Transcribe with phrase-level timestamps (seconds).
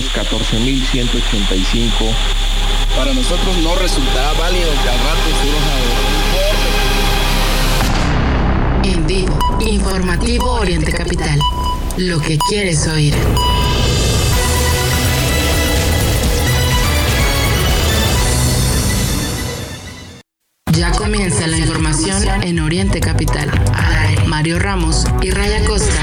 [0.00, 2.14] pesos 14.185.
[2.96, 5.20] Para nosotros no resultará válido que al rato
[8.84, 11.38] En vivo, informativo Oriente Capital.
[11.96, 13.14] Lo que quieres oír.
[20.72, 23.50] Ya comienza la información en Oriente Capital.
[24.26, 26.00] Mario Ramos y Raya Costa.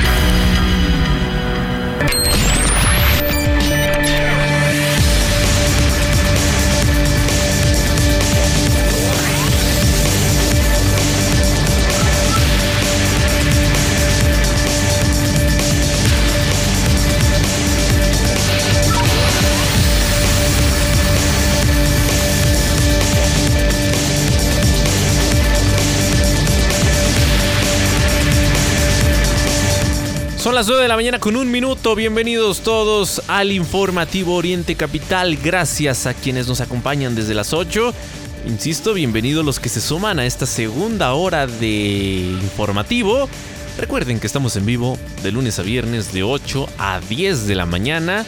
[30.57, 31.93] Las 9 de la mañana con un minuto.
[31.93, 35.37] Bienvenidos todos al informativo Oriente Capital.
[35.37, 37.93] Gracias a quienes nos acompañan desde las 8.
[38.47, 43.29] Insisto, bienvenidos los que se suman a esta segunda hora de informativo.
[43.77, 47.67] Recuerden que estamos en vivo de lunes a viernes de 8 a 10 de la
[47.67, 48.25] mañana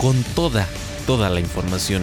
[0.00, 0.68] con toda,
[1.04, 2.02] toda la información.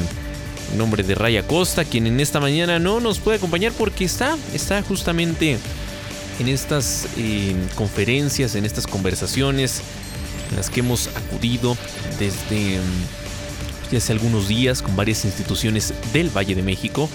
[0.74, 4.36] En nombre de Raya Costa, quien en esta mañana no nos puede acompañar porque está,
[4.54, 5.58] está justamente
[6.40, 9.82] en estas eh, conferencias, en estas conversaciones
[10.50, 11.78] en las que hemos acudido
[12.20, 17.10] desde mm, hace algunos días con varias instituciones del Valle de México,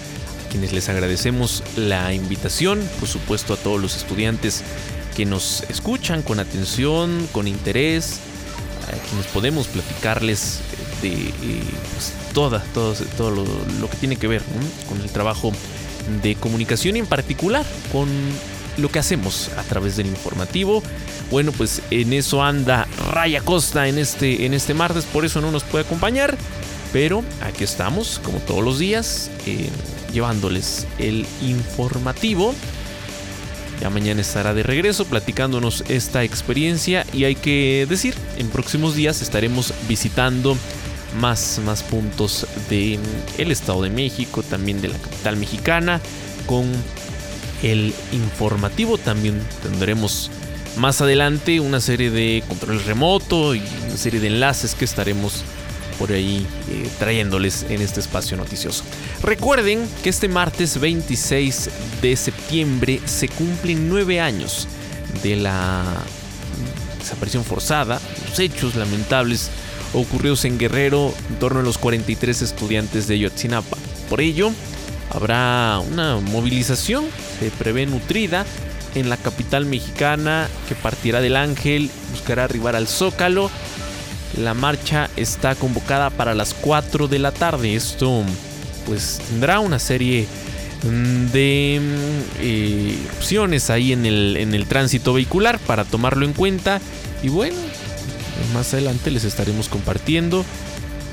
[0.45, 4.63] a quienes les agradecemos la invitación, por supuesto a todos los estudiantes
[5.15, 8.19] que nos escuchan con atención, con interés,
[8.87, 10.59] a quienes podemos platicarles
[11.01, 11.31] de eh,
[11.93, 14.41] pues, toda, todo, todo lo, que tiene que ver
[14.89, 15.51] con el trabajo
[16.21, 18.09] de comunicación y en particular con
[18.77, 20.83] lo que hacemos a través del informativo.
[21.31, 25.51] Bueno, pues en eso anda Raya Costa en este, en este martes, por eso no
[25.51, 26.37] nos puede acompañar.
[26.91, 29.69] Pero aquí estamos, como todos los días, eh,
[30.13, 32.53] llevándoles el informativo.
[33.81, 39.23] Ya mañana estará de regreso platicándonos esta experiencia y hay que decir, en próximos días
[39.23, 40.55] estaremos visitando
[41.19, 42.99] más, más puntos del
[43.37, 45.99] el Estado de México, también de la capital mexicana,
[46.45, 46.71] con
[47.63, 48.99] el informativo.
[48.99, 50.29] También tendremos
[50.77, 55.43] más adelante una serie de control remoto y una serie de enlaces que estaremos
[55.97, 58.83] por ahí eh, trayéndoles en este espacio noticioso.
[59.21, 61.69] Recuerden que este martes 26
[62.01, 64.67] de septiembre se cumplen nueve años
[65.21, 65.83] de la
[66.99, 67.99] desaparición forzada,
[68.29, 69.49] los hechos lamentables
[69.93, 73.77] ocurridos en Guerrero en torno a los 43 estudiantes de Yotzinapa.
[74.09, 74.51] Por ello,
[75.11, 77.05] habrá una movilización
[77.39, 78.45] se prevé nutrida
[78.95, 83.49] en la capital mexicana que partirá del Ángel, buscará arribar al Zócalo.
[84.37, 87.75] La marcha está convocada para las 4 de la tarde.
[87.75, 88.23] Esto
[88.85, 90.27] pues tendrá una serie
[90.83, 96.33] mm, de mm, eh, opciones ahí en el, en el tránsito vehicular para tomarlo en
[96.33, 96.79] cuenta.
[97.21, 97.57] Y bueno,
[98.53, 100.45] más adelante les estaremos compartiendo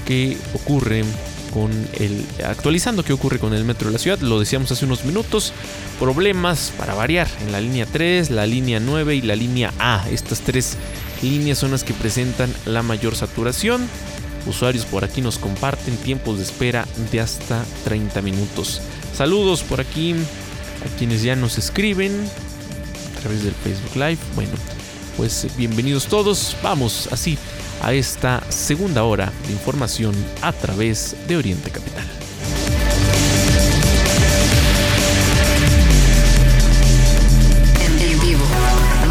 [0.06, 1.05] qué ocurre
[1.53, 4.19] con el actualizando qué ocurre con el metro de la ciudad.
[4.21, 5.53] Lo decíamos hace unos minutos.
[5.99, 10.06] Problemas para variar en la línea 3, la línea 9 y la línea A.
[10.11, 10.77] Estas tres
[11.22, 13.88] líneas son las que presentan la mayor saturación.
[14.47, 18.81] Usuarios por aquí nos comparten tiempos de espera de hasta 30 minutos.
[19.15, 22.12] Saludos por aquí a quienes ya nos escriben
[23.17, 24.19] a través del Facebook Live.
[24.34, 24.53] Bueno,
[25.17, 26.56] pues bienvenidos todos.
[26.62, 27.37] Vamos así
[27.81, 32.05] a esta segunda hora de información a través de Oriente Capital.
[38.01, 38.45] En vivo,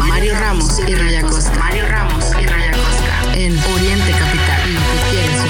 [0.08, 1.58] Mario Ramos y Raya Costa.
[1.58, 3.38] Mario Ramos y Raya Costa.
[3.38, 5.40] En Oriente Capital, lo que quieres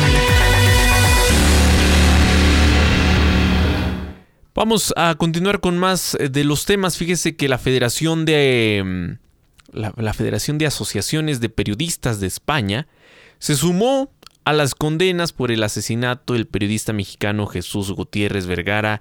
[4.54, 6.96] Vamos a continuar con más de los temas.
[6.96, 9.30] Fíjese que la Federación de mm,
[9.72, 12.86] la, Federación de Asociaciones de Periodistas de España
[13.40, 14.12] se sumó
[14.44, 19.00] a las condenas por el asesinato del periodista mexicano Jesús Gutiérrez Vergara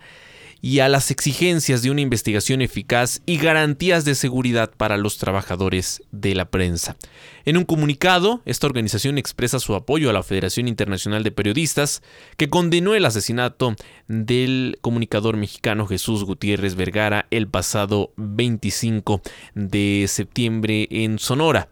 [0.62, 6.04] y a las exigencias de una investigación eficaz y garantías de seguridad para los trabajadores
[6.12, 6.98] de la prensa.
[7.46, 12.02] En un comunicado, esta organización expresa su apoyo a la Federación Internacional de Periodistas,
[12.36, 13.76] que condenó el asesinato
[14.08, 19.22] del comunicador mexicano Jesús Gutiérrez Vergara el pasado 25
[19.56, 21.70] de septiembre en Sonora.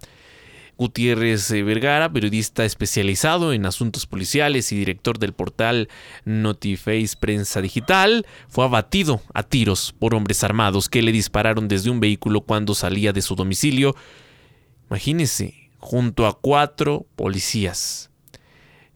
[0.78, 5.90] Gutiérrez eh, Vergara, periodista especializado en asuntos policiales y director del portal
[6.26, 12.00] Notiface Prensa Digital, fue abatido a tiros por hombres armados que le dispararon desde un
[12.00, 13.96] vehículo cuando salía de su domicilio.
[14.90, 18.07] Imagínese, junto a cuatro policías.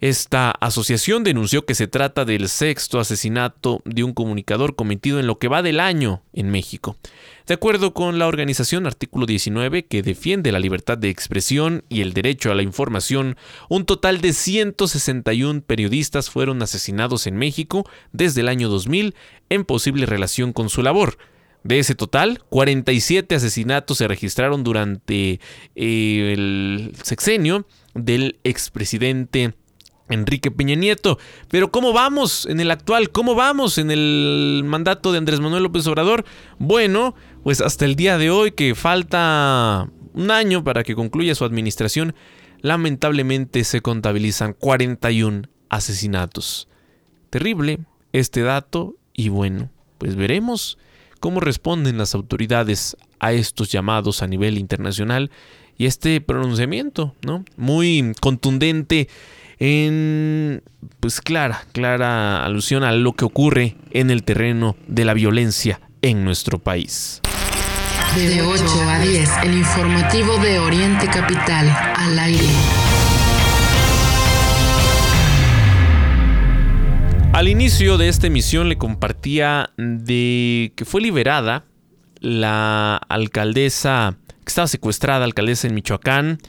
[0.01, 5.37] Esta asociación denunció que se trata del sexto asesinato de un comunicador cometido en lo
[5.37, 6.97] que va del año en México.
[7.45, 12.13] De acuerdo con la organización Artículo 19, que defiende la libertad de expresión y el
[12.13, 13.37] derecho a la información,
[13.69, 19.13] un total de 161 periodistas fueron asesinados en México desde el año 2000
[19.49, 21.19] en posible relación con su labor.
[21.63, 25.39] De ese total, 47 asesinatos se registraron durante
[25.75, 29.53] eh, el sexenio del expresidente
[30.11, 31.17] Enrique Peña Nieto.
[31.49, 33.11] Pero ¿cómo vamos en el actual?
[33.11, 36.25] ¿Cómo vamos en el mandato de Andrés Manuel López Obrador?
[36.59, 41.45] Bueno, pues hasta el día de hoy, que falta un año para que concluya su
[41.45, 42.15] administración,
[42.61, 46.67] lamentablemente se contabilizan 41 asesinatos.
[47.29, 47.79] Terrible
[48.13, 50.77] este dato y bueno, pues veremos
[51.19, 55.31] cómo responden las autoridades a estos llamados a nivel internacional
[55.77, 57.45] y este pronunciamiento, ¿no?
[57.55, 59.07] Muy contundente
[59.61, 60.63] en
[60.99, 66.25] pues clara, clara alusión a lo que ocurre en el terreno de la violencia en
[66.25, 67.21] nuestro país.
[68.15, 72.47] De 8 a 10, el informativo de Oriente Capital, al aire.
[77.33, 81.65] Al inicio de esta emisión le compartía de que fue liberada
[82.19, 86.39] la alcaldesa, que estaba secuestrada, alcaldesa en Michoacán,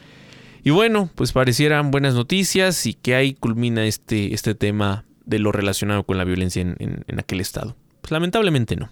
[0.64, 5.52] y bueno, pues parecieran buenas noticias y que ahí culmina este, este tema de lo
[5.52, 7.76] relacionado con la violencia en, aquel estado.
[8.00, 8.90] Pues lamentablemente no.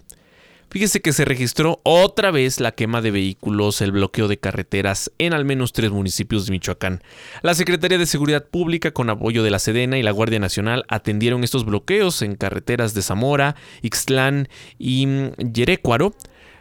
[0.69, 5.33] Fíjese que se registró otra vez la quema de vehículos, el bloqueo de carreteras en
[5.33, 7.03] al menos tres municipios de Michoacán.
[7.41, 11.43] La Secretaría de Seguridad Pública, con apoyo de la Sedena y la Guardia Nacional, atendieron
[11.43, 14.47] estos bloqueos en carreteras de Zamora, Ixtlán
[14.79, 15.07] y
[15.39, 16.15] Yerecuaro.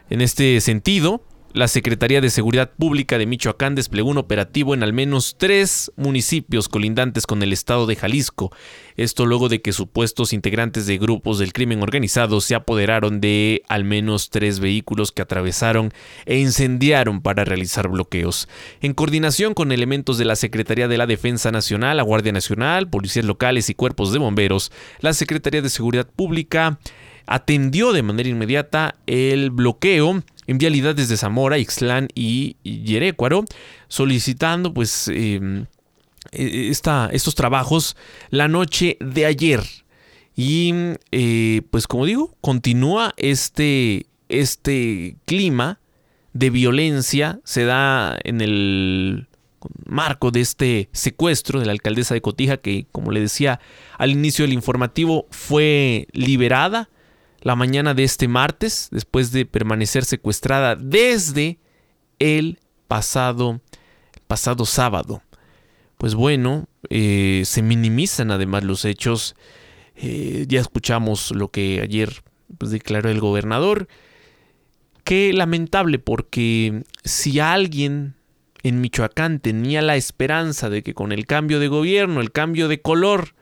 [0.08, 1.22] En este sentido,
[1.52, 6.69] la Secretaría de Seguridad Pública de Michoacán desplegó un operativo en al menos tres municipios
[6.69, 8.52] colindantes con el estado de Jalisco.
[8.97, 13.85] Esto luego de que supuestos integrantes de grupos del crimen organizado se apoderaron de al
[13.85, 15.93] menos tres vehículos que atravesaron
[16.25, 18.49] e incendiaron para realizar bloqueos.
[18.81, 23.25] En coordinación con elementos de la Secretaría de la Defensa Nacional, la Guardia Nacional, policías
[23.25, 24.70] locales y cuerpos de bomberos,
[25.00, 26.79] la Secretaría de Seguridad Pública
[27.26, 33.44] atendió de manera inmediata el bloqueo en vialidades de Zamora, Ixtlán y Yerécuaro,
[33.87, 35.67] solicitando pues em,
[36.32, 36.73] e,
[37.12, 37.97] estos trabajos
[38.31, 39.62] la noche de ayer.
[40.35, 40.75] Y
[41.12, 45.79] eh, pues como digo, continúa este, este clima
[46.32, 49.29] de violencia, se da en el
[49.87, 53.61] marco de este secuestro de la alcaldesa de Cotija, que como le decía
[53.99, 56.91] al inicio del informativo, fue liberada
[57.42, 61.58] la mañana de este martes, después de permanecer secuestrada desde
[62.19, 62.58] el
[62.88, 63.60] pasado,
[64.26, 65.22] pasado sábado.
[65.96, 69.34] Pues bueno, eh, se minimizan además los hechos.
[69.96, 72.22] Eh, ya escuchamos lo que ayer
[72.58, 73.88] pues, declaró el gobernador.
[75.04, 78.14] Qué lamentable porque si alguien
[78.62, 82.81] en Michoacán tenía la esperanza de que con el cambio de gobierno, el cambio de
[82.81, 83.34] color,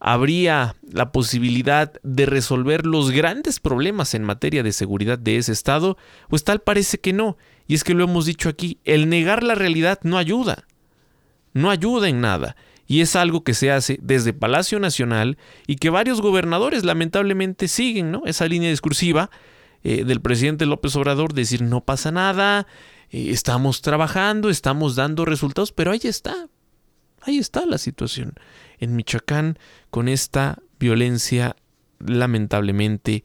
[0.00, 5.96] habría la posibilidad de resolver los grandes problemas en materia de seguridad de ese Estado,
[6.28, 7.36] pues tal parece que no.
[7.66, 10.64] Y es que lo hemos dicho aquí, el negar la realidad no ayuda.
[11.52, 12.56] No ayuda en nada.
[12.86, 15.36] Y es algo que se hace desde Palacio Nacional
[15.66, 18.22] y que varios gobernadores lamentablemente siguen, ¿no?
[18.24, 19.30] Esa línea discursiva
[19.84, 22.66] eh, del presidente López Obrador, decir no pasa nada,
[23.10, 26.48] eh, estamos trabajando, estamos dando resultados, pero ahí está,
[27.22, 28.34] ahí está la situación
[28.78, 29.58] en Michoacán
[29.90, 31.56] con esta violencia
[31.98, 33.24] lamentablemente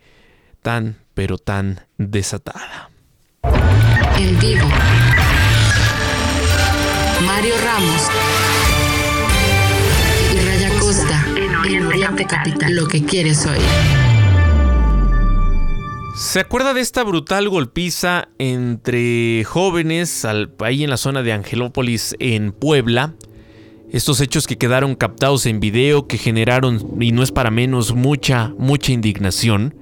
[0.61, 2.89] tan, pero tan desatada.
[4.17, 4.67] En vivo.
[7.25, 8.09] Mario Ramos
[10.33, 11.25] y Raya Costa
[11.67, 12.75] en Oriente Capital.
[12.75, 13.61] Lo que quieres oír.
[16.15, 20.25] ¿Se acuerda de esta brutal golpiza entre jóvenes
[20.59, 23.13] ahí en la zona de Angelópolis en Puebla?
[23.93, 28.51] Estos hechos que quedaron captados en video que generaron, y no es para menos, mucha,
[28.57, 29.75] mucha indignación.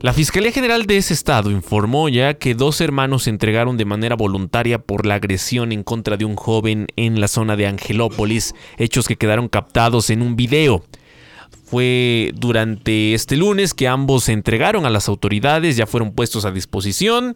[0.00, 4.16] La Fiscalía General de ese estado informó ya que dos hermanos se entregaron de manera
[4.16, 9.06] voluntaria por la agresión en contra de un joven en la zona de Angelópolis, hechos
[9.06, 10.82] que quedaron captados en un video.
[11.66, 16.50] Fue durante este lunes que ambos se entregaron a las autoridades, ya fueron puestos a
[16.50, 17.34] disposición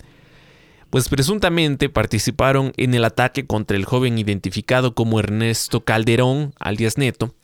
[0.91, 7.35] pues presuntamente participaron en el ataque contra el joven identificado como Ernesto Calderón, alias Neto.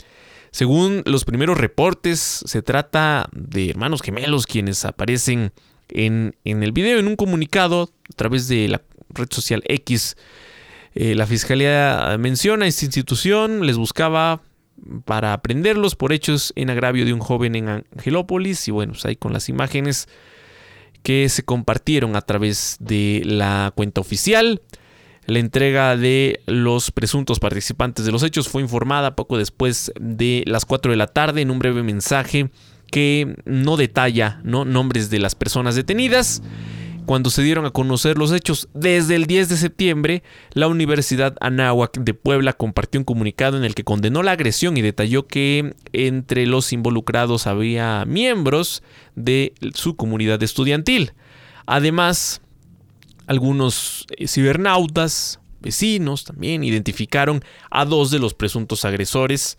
[0.50, 5.52] Según los primeros reportes, se trata de hermanos gemelos quienes aparecen
[5.88, 10.16] en, el video, en un comunicado a través de la red social X.
[10.94, 14.42] Eh, la fiscalía menciona esta institución, les buscaba
[15.04, 18.68] para prenderlos por hechos en agravio de un joven en Angelópolis.
[18.68, 20.08] Y bueno, pues ahí con las imágenes
[21.04, 24.62] que se compartieron a través de la cuenta oficial.
[25.26, 30.64] La entrega de los presuntos participantes de los hechos fue informada poco después de las
[30.64, 32.50] 4 de la tarde en un breve mensaje
[32.90, 34.64] que no detalla ¿no?
[34.64, 36.42] nombres de las personas detenidas.
[37.06, 41.99] Cuando se dieron a conocer los hechos desde el 10 de septiembre, la Universidad Anáhuac
[41.99, 46.46] de Puebla compartió un comunicado en el que condenó la agresión y detalló que entre
[46.46, 48.82] los involucrados había miembros
[49.16, 51.12] de su comunidad estudiantil.
[51.66, 52.40] Además,
[53.26, 59.58] algunos eh, cibernautas, vecinos también, identificaron a dos de los presuntos agresores,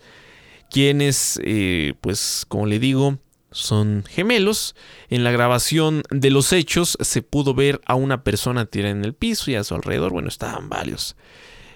[0.70, 3.18] quienes, eh, pues, como le digo,
[3.56, 4.74] son gemelos.
[5.08, 9.14] En la grabación de los hechos se pudo ver a una persona tirada en el
[9.14, 11.16] piso y a su alrededor, bueno, estaban varios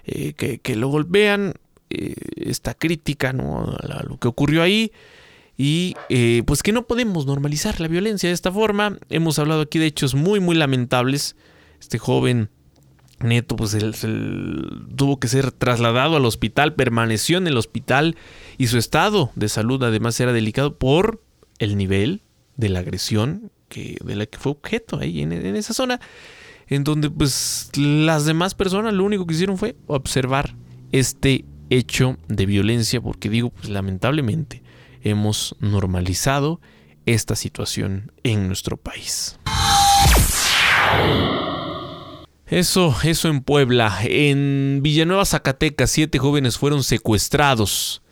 [0.05, 1.55] eh, que, lo golpean.
[1.93, 3.65] Eh, esta crítica ¿no?
[3.65, 4.93] a lo que ocurrió ahí.
[5.57, 8.99] Y eh, pues que no podemos normalizar la violencia de esta forma.
[9.09, 11.37] Hemos hablado aquí de hechos muy, muy lamentables.
[11.81, 12.51] Este joven
[13.21, 13.77] Neto, pues
[14.97, 18.17] tuvo que ser trasladado al hospital, permaneció en el hospital
[18.57, 21.23] y su estado de salud además era delicado por
[21.61, 22.23] el nivel
[22.57, 26.01] de la agresión que, de la que fue objeto ahí en, esa zona,
[26.67, 30.57] en donde pues las demás personas lo único que hicieron fue observar
[30.91, 34.63] este hecho de violencia, porque digo, pues lamentablemente
[35.03, 36.61] hemos normalizado
[37.07, 39.39] esta situación en nuestro país.
[42.47, 43.97] Eso, eso en Puebla.
[44.03, 48.03] En Villanueva, Zacatecas, siete jóvenes fueron secuestrados.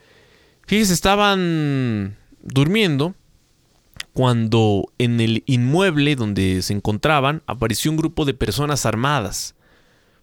[0.67, 3.15] Fíjense, estaban durmiendo
[4.19, 9.55] cuando en el inmueble donde se encontraban apareció un grupo de personas armadas.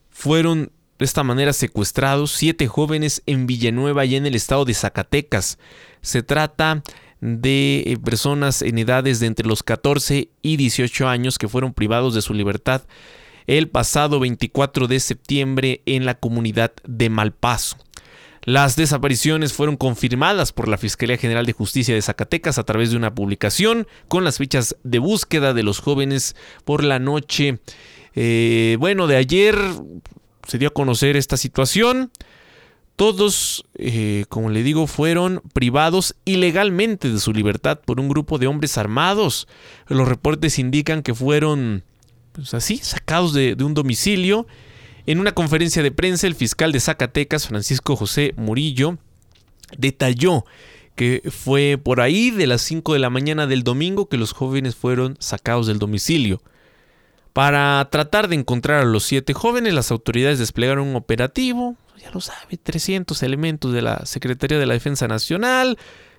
[0.10, 5.60] Fueron de esta manera secuestrados siete jóvenes en Villanueva y en el estado de Zacatecas.
[6.02, 6.84] Se trata
[7.22, 12.14] de eh, personas en edades de entre los 14 y 18 años que fueron privados
[12.14, 12.82] de su libertad
[13.48, 17.78] el pasado 24 de septiembre en la comunidad de Malpaso.
[18.46, 22.98] Las desapariciones fueron confirmadas por la Fiscalía General de Justicia de Zacatecas a través de
[22.98, 27.58] una publicación con las fichas de búsqueda de los jóvenes por la noche.
[28.14, 29.58] Eh, bueno, de ayer
[30.48, 32.12] se dio a conocer esta situación.
[32.96, 38.46] Todos, eh, como le digo, fueron privados ilegalmente de su libertad por un grupo de
[38.46, 39.48] hombres armados.
[39.88, 41.84] Los reportes indican que fueron,
[42.32, 44.46] pues así, sacados de, de un domicilio
[45.06, 48.98] en una conferencia de prensa, el fiscal de Zacatecas, Francisco José Murillo,
[49.78, 50.46] detalló
[50.96, 54.76] que fue por ahí de las 5 de la mañana del domingo que los jóvenes
[54.76, 56.42] fueron sacados del domicilio.
[57.34, 62.22] Para tratar de encontrar a los siete jóvenes, las autoridades desplegaron un operativo, ya lo
[62.22, 65.78] sabe, 300 elementos de la Secretaría de la Defensa Nacional,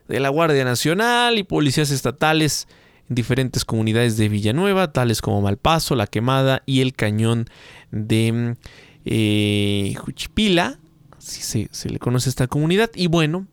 [0.09, 2.69] de la Guardia Nacional y policías estatales
[3.09, 7.47] en diferentes comunidades de Villanueva, tales como Malpaso, La Quemada y el Cañón
[7.91, 8.57] de
[9.05, 10.79] eh, Juchipila,
[11.17, 12.91] así se, le conoce a esta comunidad.
[12.95, 13.47] Y bueno,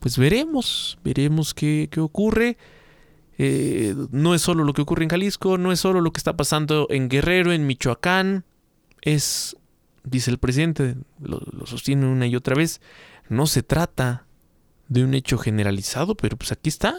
[0.00, 2.58] pues veremos, veremos qué, ocurre.
[3.38, 6.36] Eh, no es solo lo que ocurre en Jalisco, no es solo lo que está
[6.36, 8.44] pasando en Guerrero, en Michoacán,
[9.00, 9.56] es,
[10.02, 12.80] dice el presidente, lo, lo sostiene una y otra vez,
[13.28, 14.26] no se trata
[14.88, 16.98] de un hecho generalizado, pero pues aquí está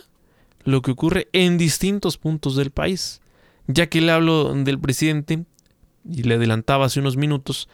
[0.69, 3.21] lo que ocurre en distintos puntos del país.
[3.67, 5.45] Ya que le hablo del presidente,
[6.09, 7.69] y le adelantaba hace unos minutos,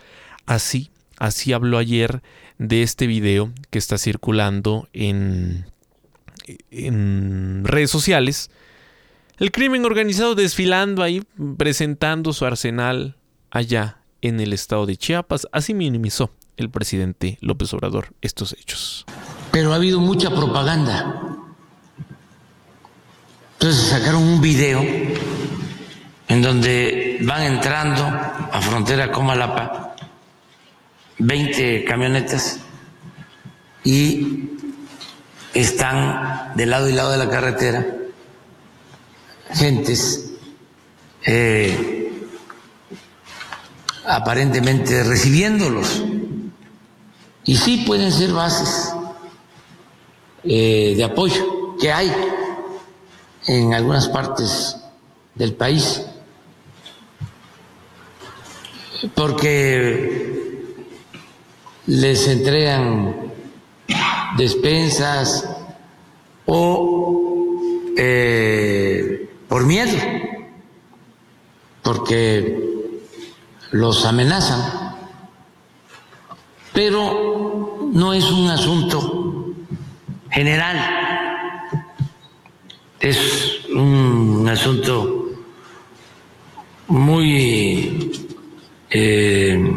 [0.46, 2.22] así, así habló ayer
[2.58, 5.66] de este video que está circulando en,
[6.72, 8.50] en redes sociales.
[9.38, 11.24] El crimen organizado desfilando ahí,
[11.58, 13.18] presentando su arsenal
[13.52, 15.48] allá en el estado de Chiapas.
[15.52, 19.06] Así minimizó el presidente López Obrador estos hechos.
[19.52, 21.45] Pero ha habido mucha propaganda.
[23.60, 24.84] Entonces sacaron un video
[26.28, 29.96] en donde van entrando a frontera Comalapa
[31.18, 32.60] 20 camionetas
[33.84, 34.50] y
[35.54, 37.86] están de lado y lado de la carretera
[39.54, 40.32] gentes
[41.26, 42.12] eh,
[44.06, 46.04] aparentemente recibiéndolos.
[47.46, 48.94] Y sí pueden ser bases
[50.44, 52.12] eh, de apoyo que hay
[53.48, 54.78] en algunas partes
[55.36, 56.06] del país
[59.14, 60.76] porque
[61.88, 63.16] les entregan
[64.38, 65.48] despensas
[66.46, 69.98] o eh, por miedo,
[71.84, 72.92] porque
[73.72, 74.96] los amenazan.
[76.74, 79.54] Pero no es un asunto
[80.30, 81.25] general.
[83.00, 85.26] Es un asunto
[86.88, 88.12] muy
[88.90, 89.74] eh,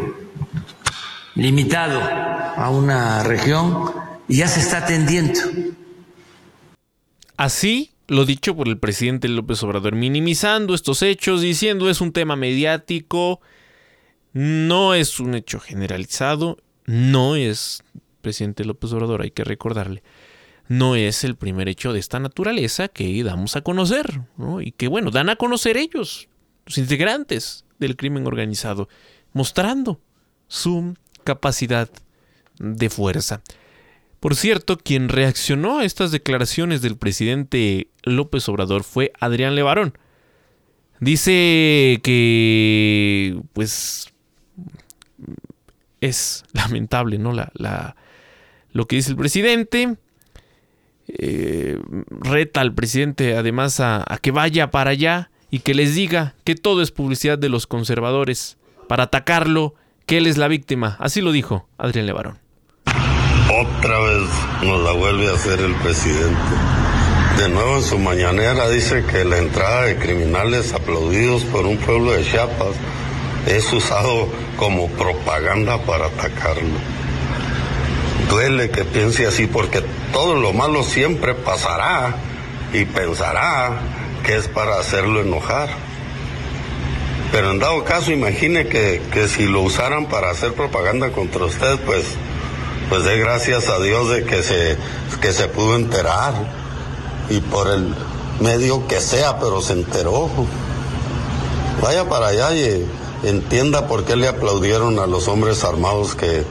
[1.35, 3.91] limitado a una región
[4.29, 5.41] y ya se está atendiendo.
[7.37, 12.37] Así lo dicho por el presidente López Obrador, minimizando estos hechos, diciendo es un tema
[12.37, 13.41] mediático,
[14.33, 17.83] no es un hecho generalizado, no es,
[18.23, 20.03] presidente López Obrador, hay que recordarle,
[20.69, 24.21] no es el primer hecho de esta naturaleza que damos a conocer,
[24.61, 26.29] y que bueno, dan a conocer ellos,
[26.67, 28.89] los integrantes del crimen organizado,
[29.33, 30.01] mostrando
[30.47, 30.95] su
[31.25, 31.89] capacidad
[32.59, 33.43] de fuerza.
[34.21, 39.97] Por cierto, quien reaccionó a estas declaraciones del presidente López Obrador fue Adrián Levarón.
[41.01, 44.13] Dice que, pues,
[46.01, 47.33] es lamentable, ¿no?
[47.33, 47.95] La,
[48.73, 49.97] lo que dice el presidente.
[51.09, 51.79] Eh,
[52.11, 56.55] reta al presidente además a, a que vaya para allá y que les diga que
[56.55, 59.75] todo es publicidad de los conservadores para atacarlo,
[60.07, 60.97] que él es la víctima.
[61.01, 62.39] Así lo dijo Adrián Levarón.
[62.87, 64.29] Otra vez
[64.63, 66.39] nos la vuelve a hacer el presidente.
[67.39, 72.13] De nuevo en su mañanera dice que la entrada de criminales aplaudidos por un pueblo
[72.13, 72.75] de Chiapas
[73.47, 76.79] es usado como propaganda para atacarlo.
[78.29, 79.83] Duele que piense así porque
[80.13, 82.15] todo lo malo siempre pasará
[82.73, 83.81] y pensará
[84.25, 85.71] que es para hacerlo enojar.
[87.33, 91.79] Pero en dado caso, imagine que, que si lo usaran para hacer propaganda contra usted,
[91.85, 92.05] pues,
[92.89, 94.77] pues dé gracias a Dios de que se,
[95.21, 96.35] que se pudo enterar
[97.29, 97.95] y por el
[98.41, 100.31] medio que sea, pero se enteró.
[101.83, 102.87] Vaya para allá y
[103.25, 106.45] entienda por qué le aplaudieron a los hombres armados que,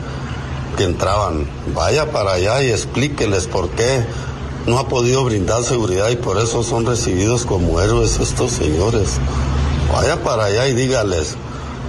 [0.78, 1.46] que entraban.
[1.76, 4.06] Vaya para allá y explíqueles por qué
[4.68, 9.18] no ha podido brindar seguridad y por eso son recibidos como héroes estos señores.
[9.92, 11.36] Vaya para allá y dígales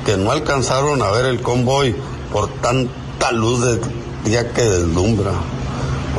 [0.04, 1.94] que no alcanzaron a ver el convoy
[2.32, 3.80] por tanta luz del
[4.24, 5.32] día que deslumbra.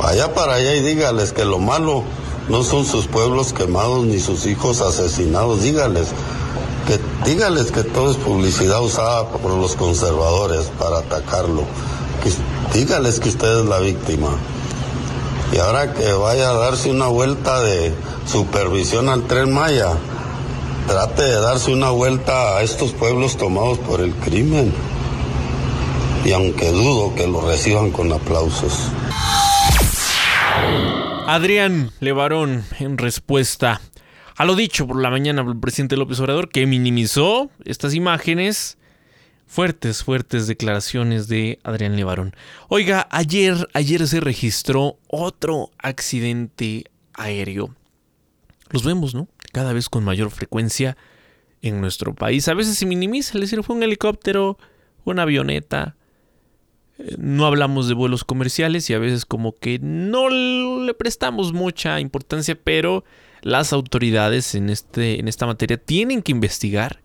[0.00, 2.04] Vaya para allá y dígales que lo malo
[2.48, 5.62] no son sus pueblos quemados ni sus hijos asesinados.
[5.62, 6.08] Dígales
[6.86, 11.64] que dígales que todo es publicidad usada por los conservadores para atacarlo.
[12.72, 14.30] Dígales que usted es la víctima.
[15.52, 17.92] Y ahora que vaya a darse una vuelta de
[18.26, 19.96] supervisión al tren Maya,
[20.86, 24.72] trate de darse una vuelta a estos pueblos tomados por el crimen.
[26.24, 28.88] Y aunque dudo que lo reciban con aplausos.
[31.26, 33.80] Adrián Levarón, en respuesta
[34.40, 38.78] a lo dicho por la mañana por el presidente López Obrador, que minimizó estas imágenes.
[39.50, 42.36] Fuertes, fuertes declaraciones de Adrián Levarón.
[42.68, 46.84] Oiga, ayer, ayer se registró otro accidente
[47.14, 47.74] aéreo.
[48.68, 49.26] Los vemos, ¿no?
[49.50, 50.96] Cada vez con mayor frecuencia
[51.62, 52.46] en nuestro país.
[52.46, 54.56] A veces se minimiza, es decir, fue un helicóptero,
[55.04, 55.96] una avioneta,
[57.18, 62.54] no hablamos de vuelos comerciales y a veces como que no le prestamos mucha importancia,
[62.54, 63.02] pero
[63.42, 67.02] las autoridades en, este, en esta materia tienen que investigar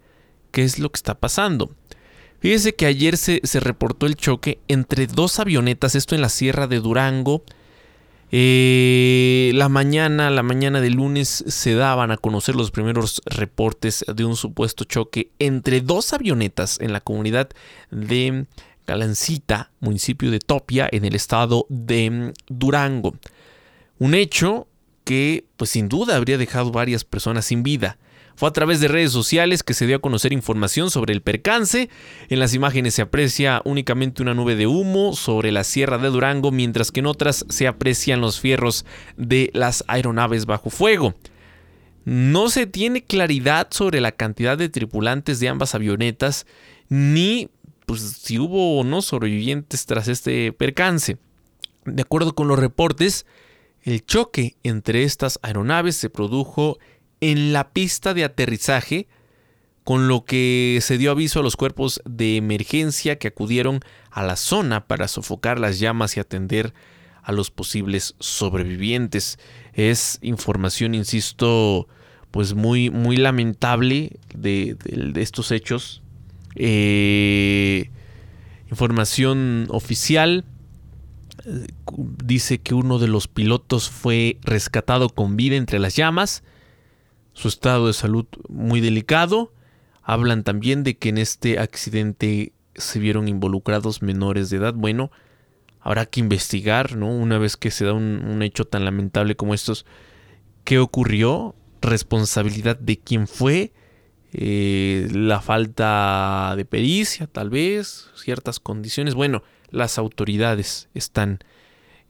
[0.52, 1.72] qué es lo que está pasando.
[2.46, 6.80] Fíjese que ayer se, reportó el choque entre dos avionetas, esto en la sierra de
[6.80, 7.42] Durango.
[8.32, 14.26] Eh, la mañana, la mañana de lunes se daban a conocer los primeros reportes de
[14.26, 17.50] un supuesto choque entre dos avionetas en la comunidad
[17.90, 18.46] de
[18.86, 23.16] Galancita, municipio de Topia, en el estado de mm, Durango.
[23.98, 24.68] Un hecho
[25.04, 27.98] que, pues sin duda, habría dejado varias personas sin vida.
[28.36, 31.90] Fue a través de redes sociales que se dio a conocer información sobre el percance.
[32.28, 36.52] En las imágenes se aprecia únicamente una nube de humo sobre la sierra de Durango,
[36.52, 41.16] mientras que en otras se aprecian los fierros de las aeronaves bajo fuego.
[42.04, 46.46] No se tiene claridad sobre la cantidad de tripulantes de ambas avionetas,
[46.90, 47.50] ni
[47.86, 51.18] pues, si hubo o no sobrevivientes tras este percance.
[51.86, 53.26] De acuerdo con los reportes,
[53.84, 56.80] el choque entre estas aeronaves se produjo
[57.22, 59.08] en la pista de aterrizaje,
[59.84, 64.36] con lo que se dio aviso a los cuerpos de emergencia que acudieron a la
[64.36, 66.74] zona para sofocar las llamas y atender
[67.22, 69.38] a los posibles sobrevivientes.
[69.74, 71.88] Es información, insisto,
[72.32, 74.76] pues muy, muy lamentable de,
[75.16, 76.02] estos hechos
[76.56, 77.90] eh,
[78.70, 80.46] información oficial
[81.46, 81.68] eh,
[82.24, 86.44] dice que uno de los pilotos fue rescatado con vida entre las llamas.
[87.36, 89.52] Su estado de salud muy delicado.
[90.02, 94.74] Hablan también de que en este accidente se vieron involucrados menores de edad.
[94.74, 95.12] Bueno,
[95.82, 97.10] habrá que investigar, ¿no?
[97.10, 99.86] Una vez que se da un, hecho tan lamentable como estos,
[100.64, 101.56] ¿qué ocurrió?
[101.82, 103.74] Responsabilidad de quién fue,
[104.32, 109.14] eh, la falta de pericia, tal vez, ciertas condiciones.
[109.14, 111.40] Bueno, las autoridades están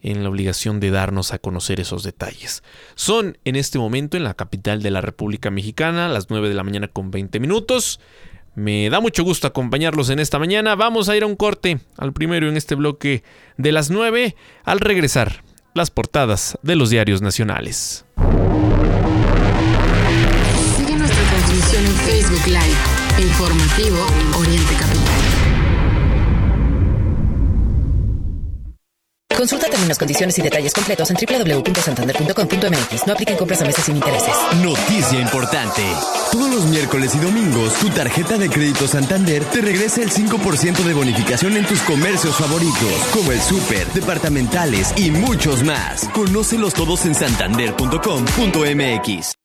[0.05, 2.63] en la obligación de darnos a conocer esos detalles.
[2.93, 6.63] Son en este momento en la capital de la República Mexicana, las 9 de la
[6.63, 7.99] mañana con 20 minutos.
[8.53, 10.75] Me da mucho gusto acompañarlos en esta mañana.
[10.75, 13.23] Vamos a ir a un corte, al primero en este bloque
[13.57, 18.05] de las 9, al regresar las portadas de los diarios nacionales.
[20.77, 24.05] Sigue nuestra transmisión en Facebook Live, informativo
[24.37, 25.04] Oriente Capital.
[29.45, 33.05] Consulta términos, condiciones y detalles completos en www.santander.com.mx.
[33.05, 34.33] No apliquen compras a meses sin intereses.
[34.63, 35.83] Noticia importante.
[36.31, 40.93] Todos los miércoles y domingos, tu tarjeta de crédito Santander te regresa el 5% de
[40.95, 46.09] bonificación en tus comercios favoritos, como el súper, departamentales y muchos más.
[46.09, 49.44] Conócelos todos en santander.com.mx.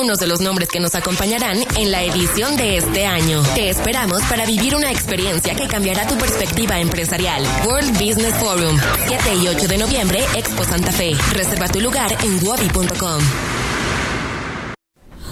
[0.01, 3.43] algunos de los nombres que nos acompañarán en la edición de este año.
[3.53, 7.43] Te esperamos para vivir una experiencia que cambiará tu perspectiva empresarial.
[7.67, 11.13] World Business Forum, 7 y 8 de noviembre, Expo Santa Fe.
[11.33, 13.21] Reserva tu lugar en wabi.com.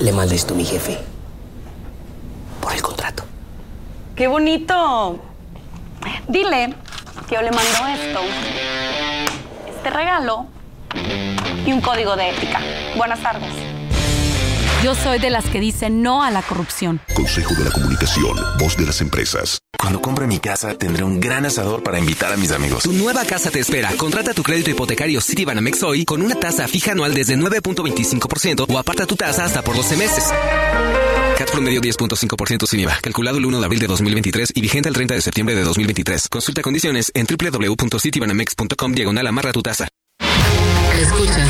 [0.02, 1.00] Le manda esto a mi jefe.
[2.62, 3.24] Por el contrato.
[4.16, 5.20] ¡Qué bonito!
[6.28, 6.76] Dile
[7.28, 8.20] que yo le mando esto,
[9.68, 10.46] este regalo
[11.66, 12.62] y un código de ética.
[12.96, 13.69] Buenas tardes.
[14.84, 17.02] Yo soy de las que dicen no a la corrupción.
[17.14, 19.60] Consejo de la Comunicación, voz de las empresas.
[19.78, 22.84] Cuando compre mi casa, tendré un gran asador para invitar a mis amigos.
[22.84, 23.92] Tu nueva casa te espera.
[23.98, 29.06] Contrata tu crédito hipotecario Citibanamex hoy con una tasa fija anual desde 9.25% o aparta
[29.06, 30.24] tu tasa hasta por 12 meses.
[31.38, 33.00] CAT promedio 10.5% sin IVA.
[33.02, 36.30] Calculado el 1 de abril de 2023 y vigente el 30 de septiembre de 2023.
[36.30, 39.90] Consulta condiciones en www.citibanamex.com diagonal amarra tu tasa.
[41.02, 41.50] Escuchas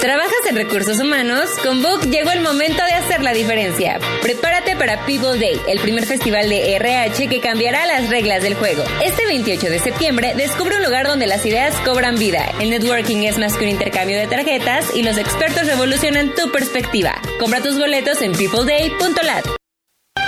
[0.00, 1.50] ¿Trabajas en recursos humanos?
[1.60, 3.98] Con Book llegó el momento de hacer la diferencia.
[4.22, 8.84] Prepárate para People Day, el primer festival de RH que cambiará las reglas del juego.
[9.02, 12.46] Este 28 de septiembre descubre un lugar donde las ideas cobran vida.
[12.60, 17.20] El networking es más que un intercambio de tarjetas y los expertos revolucionan tu perspectiva.
[17.40, 19.46] Compra tus boletos en peopleday.lat.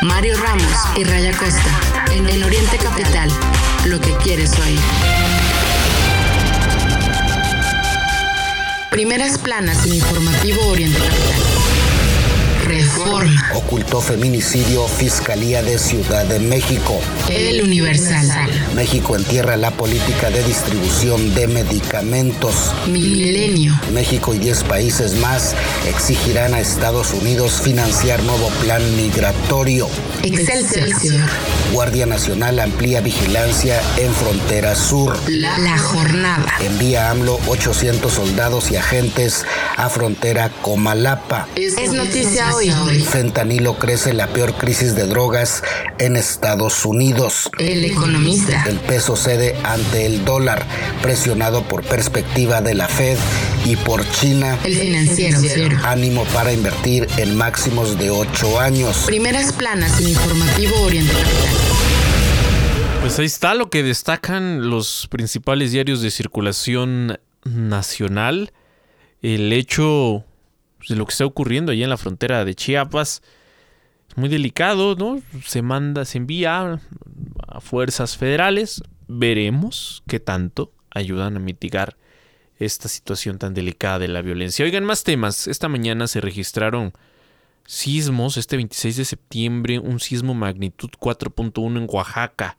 [0.03, 3.31] Mario Ramos y Raya Costa, en el Oriente Capital,
[3.87, 5.40] lo que quieres oír.
[8.91, 10.99] Primeras planas Informativo Oriente
[13.05, 13.53] Reforma.
[13.55, 17.01] Ocultó feminicidio Fiscalía de Ciudad de México.
[17.31, 18.29] El Universal.
[18.75, 22.73] México entierra la política de distribución de medicamentos.
[22.87, 23.79] Milenio.
[23.93, 25.55] México y 10 países más
[25.89, 29.89] exigirán a Estados Unidos financiar nuevo plan migratorio.
[30.23, 31.21] Excelsior.
[31.73, 35.19] Guardia Nacional amplía vigilancia en frontera sur.
[35.29, 36.53] La, jornada.
[36.61, 39.45] Envía AMLO 800 soldados y agentes
[39.77, 41.49] a frontera Comalapa.
[41.55, 42.71] Es, es noticia hoy.
[42.99, 45.63] Fentanilo crece la peor crisis de drogas
[45.99, 47.51] en Estados Unidos.
[47.59, 48.65] El economista.
[48.69, 50.67] El peso cede ante el dólar,
[51.03, 53.19] presionado por perspectiva de la Fed
[53.65, 54.59] y por China.
[54.65, 55.79] El financiero.
[55.85, 59.05] Ánimo para invertir en máximos de ocho años.
[59.07, 61.17] Primeras planas en informativo oriental.
[63.01, 68.53] Pues ahí está lo que destacan los principales diarios de circulación nacional.
[69.23, 70.25] El hecho
[70.81, 73.23] pues, lo que está ocurriendo allá en la frontera de Chiapas.
[74.09, 75.21] Es muy delicado, ¿no?
[75.45, 76.81] Se manda, se envía
[77.47, 78.83] a fuerzas federales.
[79.07, 81.97] Veremos qué tanto ayudan a mitigar
[82.59, 84.65] esta situación tan delicada de la violencia.
[84.65, 85.47] Oigan, más temas.
[85.47, 86.93] Esta mañana se registraron
[87.67, 88.37] sismos.
[88.37, 92.59] Este 26 de septiembre, un sismo magnitud 4.1 en Oaxaca.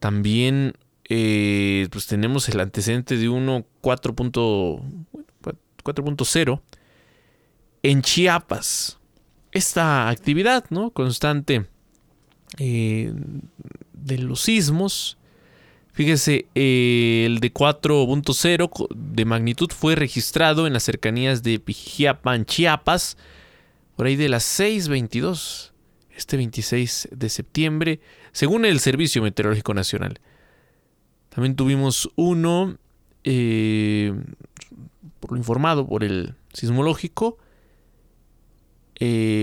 [0.00, 0.72] También
[1.08, 4.14] eh, pues tenemos el antecedente de uno 4.
[4.14, 6.60] 4.0
[7.82, 8.98] en Chiapas.
[9.50, 10.90] Esta actividad ¿no?
[10.90, 11.66] constante
[12.58, 13.12] eh,
[13.92, 15.18] de los sismos.
[15.92, 23.18] Fíjese, eh, el de 4.0 de magnitud fue registrado en las cercanías de Pijiapan, Chiapas,
[23.94, 25.72] por ahí de las 6.22,
[26.16, 28.00] este 26 de septiembre,
[28.32, 30.18] según el Servicio Meteorológico Nacional.
[31.28, 32.78] También tuvimos uno,
[33.24, 34.14] eh,
[35.20, 37.36] por lo informado por el sismológico,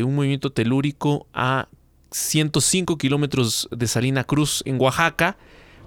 [0.05, 1.67] un movimiento telúrico a
[2.11, 5.37] 105 kilómetros de Salina Cruz en Oaxaca.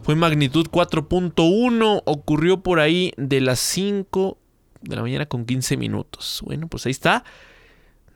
[0.02, 2.02] Fue magnitud 4.1.
[2.04, 4.38] Ocurrió por ahí de las 5
[4.82, 6.42] de la mañana con 15 minutos.
[6.44, 7.24] Bueno, pues ahí está.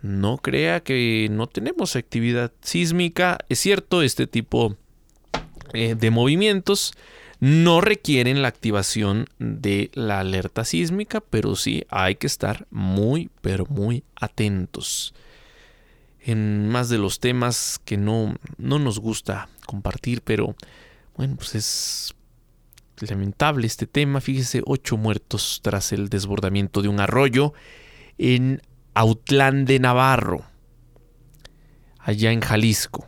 [0.02, 3.38] No crea que no tenemos actividad sísmica.
[3.48, 4.76] Es cierto, este tipo
[5.72, 6.92] eh, de movimientos
[7.38, 13.66] no requieren la activación de la alerta sísmica, pero sí hay que estar muy, pero
[13.66, 15.14] muy atentos
[16.26, 20.56] en más de los temas que no, no nos gusta compartir, pero
[21.16, 22.14] bueno, pues es
[23.08, 24.20] lamentable este tema.
[24.20, 27.54] Fíjese, ocho muertos tras el desbordamiento de un arroyo
[28.18, 28.60] en
[28.94, 30.44] Autlán de Navarro,
[32.00, 33.06] allá en Jalisco.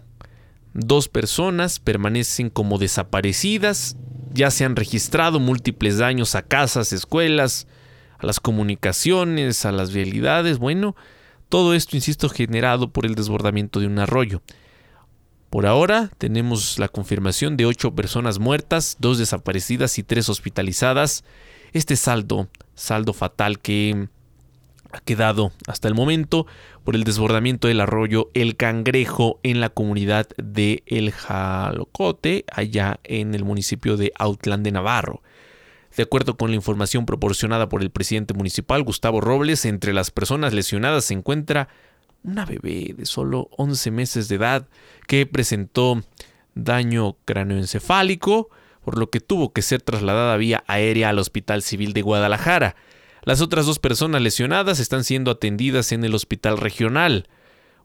[0.73, 3.97] Dos personas permanecen como desaparecidas,
[4.33, 7.67] ya se han registrado múltiples daños a casas, escuelas,
[8.19, 10.59] a las comunicaciones, a las vialidades.
[10.59, 10.95] Bueno,
[11.49, 14.43] todo esto, insisto, generado por el desbordamiento de un arroyo.
[15.51, 21.25] Por ahora tenemos la confirmación de ocho personas muertas, dos desaparecidas y tres hospitalizadas.
[21.73, 24.09] Este saldo, saldo fatal que
[24.93, 26.47] ha quedado hasta el momento
[26.85, 33.35] por el desbordamiento del arroyo El Cangrejo en la comunidad de El Jalocote, allá en
[33.35, 35.23] el municipio de Autlán de Navarro.
[35.99, 40.55] De acuerdo con la información proporcionada por el presidente municipal, Gustavo Robles, entre las personas
[40.55, 41.69] lesionadas se encuentra
[42.23, 44.69] una bebé de solo 11 meses de edad
[45.09, 46.01] que presentó
[46.55, 48.49] daño cráneoencefálico,
[48.85, 52.77] por lo que tuvo que ser trasladada vía aérea al Hospital Civil de Guadalajara.
[53.25, 57.27] Las otras dos personas lesionadas están siendo atendidas en el hospital regional.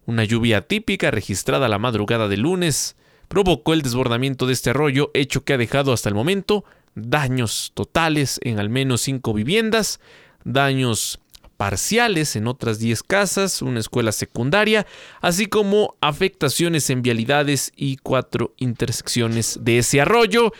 [0.05, 2.95] Una lluvia típica registrada la madrugada del lunes
[3.27, 6.63] provocó el desbordamiento de este arroyo, hecho que ha dejado hasta el momento
[6.95, 9.99] daños totales en al menos cinco viviendas,
[10.43, 11.19] daños
[11.57, 14.85] parciales en otras 10 casas, una escuela secundaria,
[15.21, 20.51] así como afectaciones en vialidades y cuatro intersecciones de ese arroyo.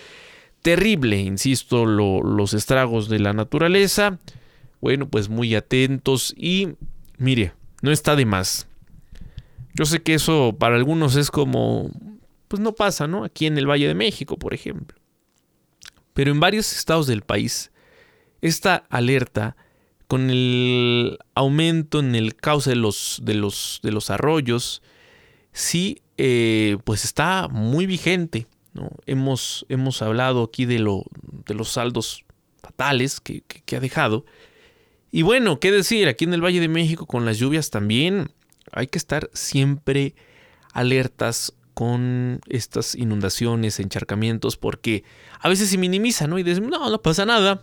[0.61, 4.17] Terrible, insisto, los estragos de la naturaleza.
[4.79, 6.69] Bueno, pues muy atentos y
[7.17, 8.67] mire, no está de más.
[9.73, 11.89] Yo sé que eso para algunos es como,
[12.47, 13.23] pues no pasa, ¿no?
[13.23, 15.02] Aquí en el Valle de México, por ejemplo.
[16.13, 17.71] Pero en varios estados del país,
[18.41, 19.55] esta alerta,
[20.07, 24.81] con el aumento en el cauce de los, de los, de los arroyos,
[25.51, 28.47] sí, eh, pues está muy vigente.
[28.73, 28.91] ¿no?
[29.05, 31.03] Hemos, hemos hablado aquí de, lo,
[31.47, 32.25] de los saldos
[32.61, 34.25] fatales que, que ha dejado.
[35.11, 38.31] Y bueno, qué decir, aquí en el Valle de México con las lluvias también
[38.71, 40.15] hay que estar siempre
[40.73, 45.03] alertas con estas inundaciones, encharcamientos, porque
[45.39, 46.37] a veces se minimiza, ¿no?
[46.39, 47.61] Y dicen, no, no pasa nada.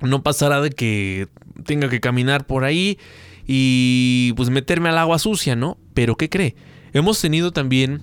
[0.00, 1.28] No pasará de que
[1.64, 2.98] tenga que caminar por ahí
[3.46, 5.78] y pues meterme al agua sucia, ¿no?
[5.94, 6.56] Pero ¿qué cree?
[6.92, 8.02] Hemos tenido también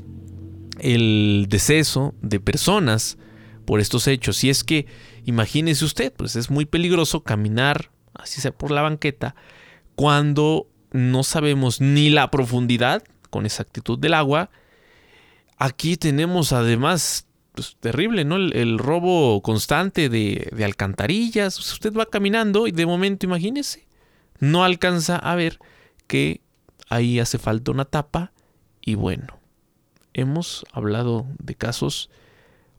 [0.79, 3.17] el deceso de personas
[3.65, 4.43] por estos hechos.
[4.43, 4.85] Y es que,
[5.25, 9.35] imagínese usted, pues es muy peligroso caminar, así sea por la banqueta,
[9.95, 14.49] cuando no sabemos ni la profundidad con exactitud del agua,
[15.63, 18.37] Aquí tenemos además, pues, terrible, ¿no?
[18.37, 21.59] El, robo constante de, alcantarillas.
[21.59, 23.85] Usted va caminando y de momento, imagínese,
[24.39, 25.59] no alcanza a ver
[26.07, 26.41] que
[26.89, 28.31] ahí hace falta una tapa.
[28.83, 29.37] Y bueno,
[30.15, 32.09] hemos hablado de casos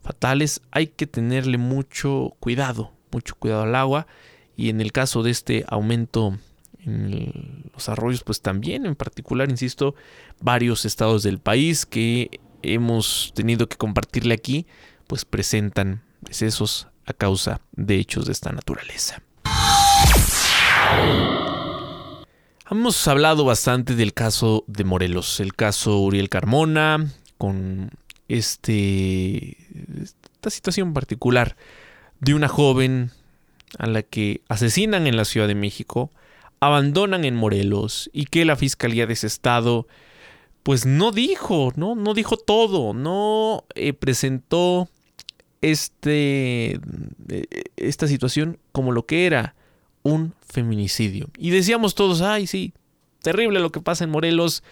[0.01, 0.61] fatales.
[0.73, 4.09] Hay que tenerle mucho cuidado, mucho cuidado al agua.
[4.57, 6.37] Y en el caso de este aumento
[6.81, 9.95] en los arroyos, pues también en particular, insisto,
[10.41, 14.67] varios estados del país que hemos tenido que compartirle aquí,
[15.07, 19.23] pues presentan decesos a causa de hechos de esta naturaleza.
[22.71, 27.91] Hemos hablado bastante del caso de Morelos, el caso Uriel Carmona, con
[28.29, 29.59] este,
[30.01, 31.57] esta situación particular
[32.21, 33.11] de una joven
[33.79, 36.11] a la que asesinan en la Ciudad de México,
[36.61, 39.87] abandonan en Morelos y que la Fiscalía de ese estado
[40.63, 44.89] pues no dijo, no, no dijo todo, no eh, presentó
[45.61, 46.81] este,
[47.29, 49.55] eh, esta situación como lo que era,
[50.03, 51.31] un feminicidio.
[51.37, 52.73] Y decíamos todos, ay, sí,
[53.23, 54.63] terrible lo que pasa en Morelos,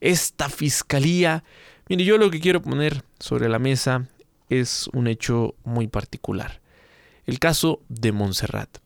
[0.00, 1.44] esta fiscalía.
[1.88, 4.06] Mire, yo lo que quiero poner sobre la mesa
[4.48, 6.60] es un hecho muy particular.
[7.26, 8.78] El caso de Montserrat.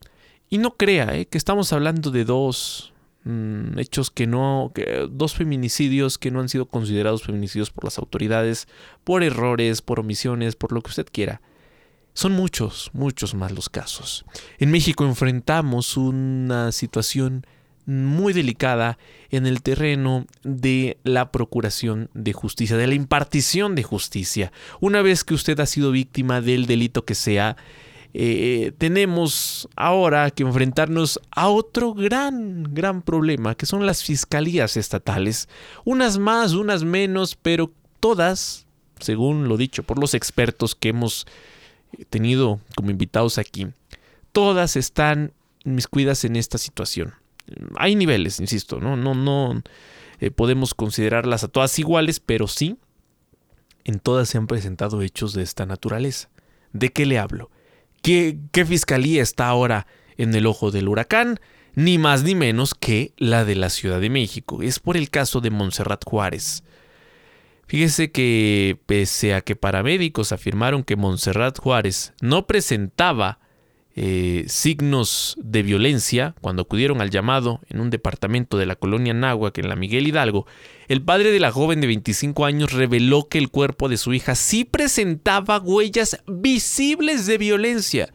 [0.50, 2.91] Y no crea eh, que estamos hablando de dos
[3.24, 7.98] mm, hechos que no, que, dos feminicidios que no han sido considerados feminicidios por las
[7.98, 8.68] autoridades,
[9.04, 11.40] por errores, por omisiones, por lo que usted quiera.
[12.14, 14.24] Son muchos, muchos más los casos.
[14.58, 17.46] En México enfrentamos una situación
[17.87, 18.98] muy delicada
[19.30, 24.52] en el terreno de la procuración de justicia, de la impartición de justicia.
[24.80, 27.56] Una vez que usted ha sido víctima del delito que sea,
[28.14, 35.48] eh, tenemos ahora que enfrentarnos a otro gran, gran problema, que son las fiscalías estatales.
[35.85, 38.66] Unas más, unas menos, pero todas,
[39.01, 41.27] según lo dicho por los expertos que hemos
[42.11, 43.68] tenido como invitados aquí,
[44.33, 45.33] todas están
[45.64, 47.14] inmiscuidas en esta situación.
[47.77, 49.62] Hay niveles, insisto, no, no, no
[50.20, 52.77] eh, podemos considerarlas a todas iguales, pero sí,
[53.85, 56.29] en todas se han presentado hechos de esta naturaleza.
[56.72, 57.51] ¿De qué le hablo?
[58.02, 59.86] ¿Qué, ¿Qué fiscalía está ahora
[60.16, 61.40] en el ojo del huracán?
[61.74, 64.62] Ni más ni menos que la de la Ciudad de México.
[64.62, 66.64] Es por el caso de Montserrat Juárez.
[67.66, 73.38] Fíjese que pese a que paramédicos afirmaron que Montserrat Juárez no presentaba
[73.94, 79.59] eh, signos de violencia cuando acudieron al llamado en un departamento de la colonia Náhuac
[79.59, 80.46] en la Miguel Hidalgo,
[80.88, 84.35] el padre de la joven de 25 años reveló que el cuerpo de su hija
[84.35, 88.12] sí presentaba huellas visibles de violencia.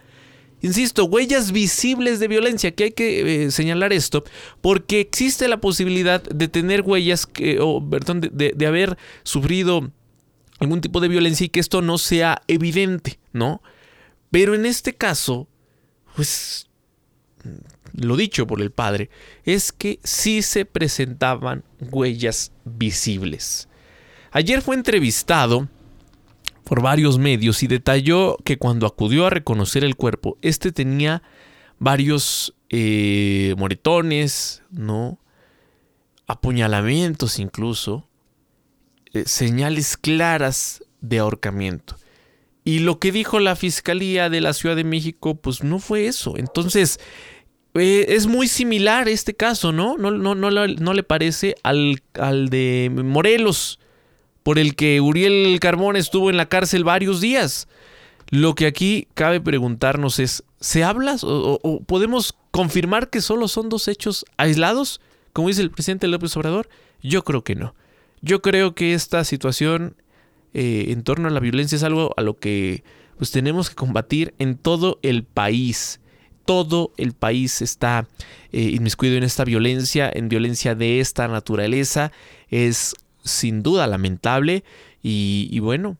[0.61, 4.23] Insisto, huellas visibles de violencia, que hay que eh, señalar esto,
[4.61, 9.91] porque existe la posibilidad de tener huellas, que, o perdón, de, de, haber sufrido
[10.59, 13.61] algún tipo de violencia y que esto no sea evidente, ¿no?
[14.31, 15.47] Pero en este caso,
[16.17, 16.67] pues,
[17.93, 19.11] lo dicho por el padre,
[19.43, 23.69] es que sí se presentaban huellas visibles.
[24.31, 25.67] Ayer fue entrevistado
[26.63, 31.21] por varios medios y detalló que cuando acudió a reconocer el cuerpo, este tenía
[31.77, 35.19] varios eh, moretones, ¿no?
[36.25, 38.09] Apuñalamientos incluso,
[39.13, 41.95] eh, señales claras de ahorcamiento.
[42.67, 46.33] Y lo que dijo la Fiscalía de la Ciudad de México, pues no fue eso.
[46.35, 46.99] Entonces,
[47.75, 49.95] eh, es muy similar este caso, ¿no?
[49.95, 53.79] No, le parece al, al de Morelos
[54.43, 57.69] por el que Uriel Carmón estuvo en la cárcel varios días.
[58.31, 63.87] Lo que aquí cabe preguntarnos es, ¿se habla o, podemos confirmar que solo son dos
[63.87, 64.99] hechos aislados,
[65.31, 66.67] como dice el presidente López Obrador?
[67.01, 67.75] Yo creo que no.
[68.19, 69.95] Yo creo que esta situación
[70.59, 72.83] eh, en torno a la violencia es algo a lo que
[73.19, 76.01] pues tenemos que combatir en todo el país.
[76.45, 78.07] Todo el país está
[78.51, 82.11] eh, inmiscuido en esta violencia, en violencia de esta naturaleza.
[82.49, 84.63] Es sin duda lamentable
[85.03, 85.95] y, bueno,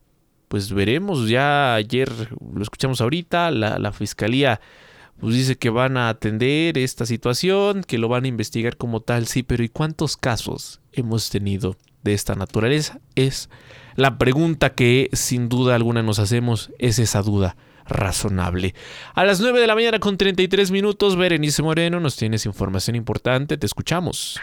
[0.48, 2.10] pues veremos, ya ayer
[2.52, 4.60] lo escuchamos ahorita, la, fiscalía
[5.20, 9.28] pues dice que van a atender esta situación, que lo van a investigar como tal,
[9.28, 13.00] sí, pero ¿y cuántos casos hemos tenido de esta naturaleza?
[13.16, 13.50] Es
[13.98, 17.58] la pregunta que sin duda alguna nos hacemos, es esa duda
[17.90, 18.76] razonable.
[19.16, 23.58] A las 9 de la mañana con 33 minutos, Berenice Moreno, nos tienes información importante,
[23.58, 24.40] te escuchamos.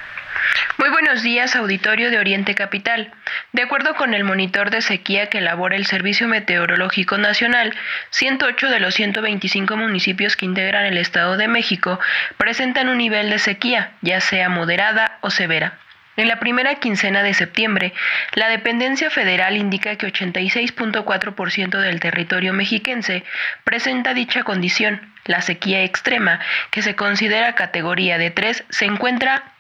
[0.77, 3.13] Muy buenos días, auditorio de Oriente Capital.
[3.53, 7.75] De acuerdo con el monitor de sequía que elabora el Servicio Meteorológico Nacional,
[8.11, 12.01] 108 de los 125 municipios que integran el Estado de México
[12.39, 15.79] presentan un nivel de sequía, ya sea moderada o severa.
[16.17, 17.93] En la primera quincena de septiembre,
[18.35, 23.25] la dependencia federal indica que 86.4% del territorio mexiquense
[23.65, 25.13] presenta dicha condición.
[25.25, 26.39] La sequía extrema,
[26.71, 29.55] que se considera categoría de 3, se encuentra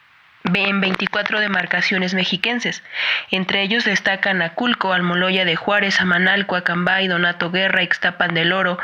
[0.45, 2.83] en 24 demarcaciones mexiquenses.
[3.31, 8.79] Entre ellos destacan Aculco, Almoloya de Juárez, Amanalco, Acambay, Donato Guerra, Ixtapan del Oro,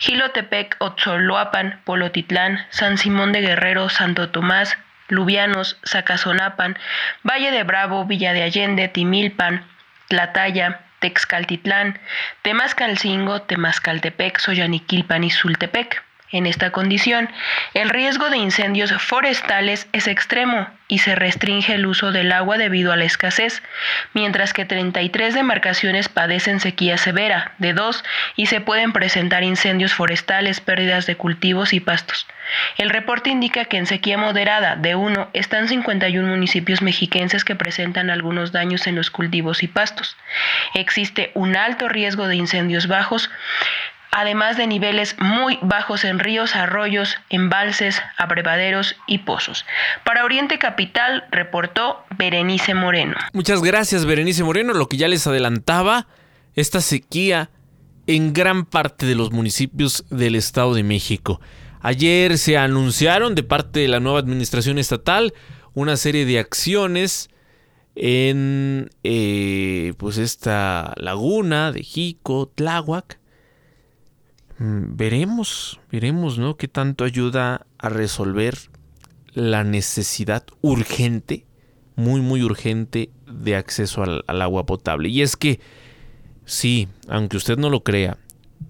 [0.00, 4.76] Gilotepec, Otzoloapan, Polotitlán, San Simón de Guerrero, Santo Tomás,
[5.08, 6.78] Lubianos, Zacazonapan,
[7.22, 9.66] Valle de Bravo, Villa de Allende, Timilpan,
[10.08, 11.98] Tlataya, Texcaltitlán,
[12.42, 16.02] Temascalcingo, Temascaltepec, Soyaniquilpan y Sultepec.
[16.34, 17.30] En esta condición,
[17.74, 22.90] el riesgo de incendios forestales es extremo y se restringe el uso del agua debido
[22.90, 23.62] a la escasez,
[24.14, 28.02] mientras que 33 demarcaciones padecen sequía severa de 2
[28.34, 32.26] y se pueden presentar incendios forestales, pérdidas de cultivos y pastos.
[32.78, 38.10] El reporte indica que en sequía moderada de 1 están 51 municipios mexiquenses que presentan
[38.10, 40.16] algunos daños en los cultivos y pastos.
[40.74, 43.30] Existe un alto riesgo de incendios bajos
[44.14, 49.66] además de niveles muy bajos en ríos, arroyos, embalses, abrevaderos y pozos.
[50.04, 53.16] Para Oriente Capital reportó Berenice Moreno.
[53.32, 56.06] Muchas gracias Berenice Moreno, lo que ya les adelantaba,
[56.54, 57.50] esta sequía
[58.06, 61.40] en gran parte de los municipios del Estado de México.
[61.80, 65.34] Ayer se anunciaron de parte de la nueva administración estatal
[65.74, 67.30] una serie de acciones
[67.96, 73.18] en eh, pues esta laguna de Jico, Tláhuac.
[74.58, 76.56] Mm, veremos, veremos, ¿no?
[76.56, 78.56] Qué tanto ayuda a resolver
[79.32, 81.46] la necesidad urgente,
[81.96, 85.08] muy, muy urgente de acceso al, al agua potable.
[85.08, 85.60] Y es que,
[86.44, 88.18] sí, aunque usted no lo crea,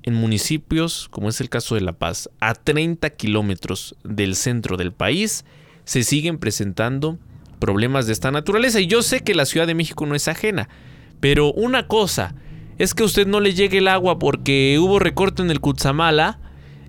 [0.03, 4.93] en municipios, como es el caso de La Paz, a 30 kilómetros del centro del
[4.93, 5.45] país,
[5.85, 7.19] se siguen presentando
[7.59, 8.81] problemas de esta naturaleza.
[8.81, 10.69] Y yo sé que la Ciudad de México no es ajena,
[11.21, 12.35] pero una cosa
[12.79, 16.41] es que a usted no le llegue el agua porque hubo recorte en el Cutzamala.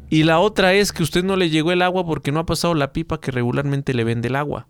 [0.10, 2.76] Y la otra es que usted no le llegó el agua porque no ha pasado
[2.76, 4.68] la pipa que regularmente le vende el agua.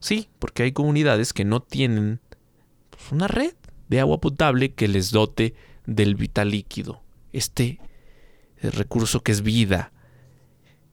[0.00, 2.20] Sí, porque hay comunidades que no tienen
[2.90, 3.54] pues, una red
[3.88, 5.54] de agua potable que les dote
[5.86, 7.02] del vital líquido
[7.32, 7.80] este
[8.62, 9.92] recurso que es vida.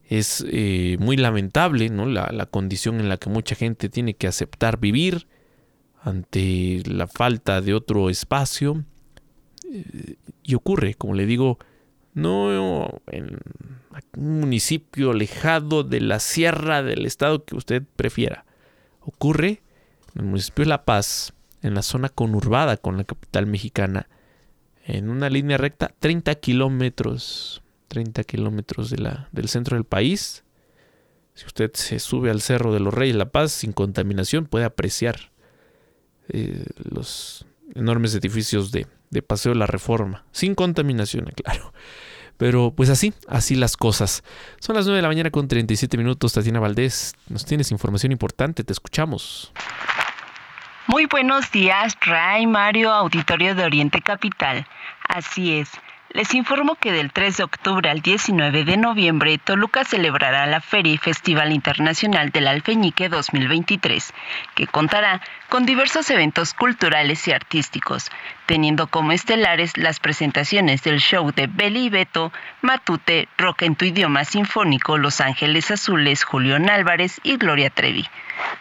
[0.07, 2.05] Es eh, muy lamentable ¿no?
[2.07, 5.27] La, condición en la que mucha gente tiene que aceptar vivir
[6.01, 8.85] ante la falta de otro espacio.
[10.43, 11.59] Y ocurre, como le digo,
[12.13, 13.37] no en
[14.17, 18.45] un municipio alejado de la sierra del estado que usted prefiera.
[19.01, 19.61] Ocurre
[20.15, 24.07] en el municipio de La Paz, en la zona conurbada con la capital mexicana
[24.89, 30.43] en una línea recta 30 kilómetros, 30 kilómetros de del centro del país.
[31.35, 35.31] Si usted se sube al Cerro de los Reyes La Paz sin contaminación, puede apreciar
[36.27, 37.45] eh, los
[37.75, 40.23] enormes edificios de, de Paseo la Reforma.
[40.31, 41.73] Sin contaminación, claro.
[42.37, 44.23] Pero pues así, así las cosas.
[44.59, 46.33] Son las 9 de la mañana con 37 minutos.
[46.33, 49.51] Tatiana Valdés, nos tienes información importante, te escuchamos.
[50.87, 54.65] Muy buenos días, Ray Mario, Auditorio de Oriente Capital.
[55.07, 55.69] Así es.
[56.11, 60.93] Les informo que del 3 de octubre al 19 de noviembre, Toluca celebrará la Feria
[60.93, 64.11] y Festival Internacional del Alfeñique 2023,
[64.55, 68.09] que contará con diversos eventos culturales y artísticos,
[68.49, 72.33] teniendo como estelares las presentaciones del show de Beli y Beto,
[72.63, 78.07] Matute, Rock en tu idioma sinfónico, Los Ángeles Azules, Julián Álvarez y Gloria Trevi.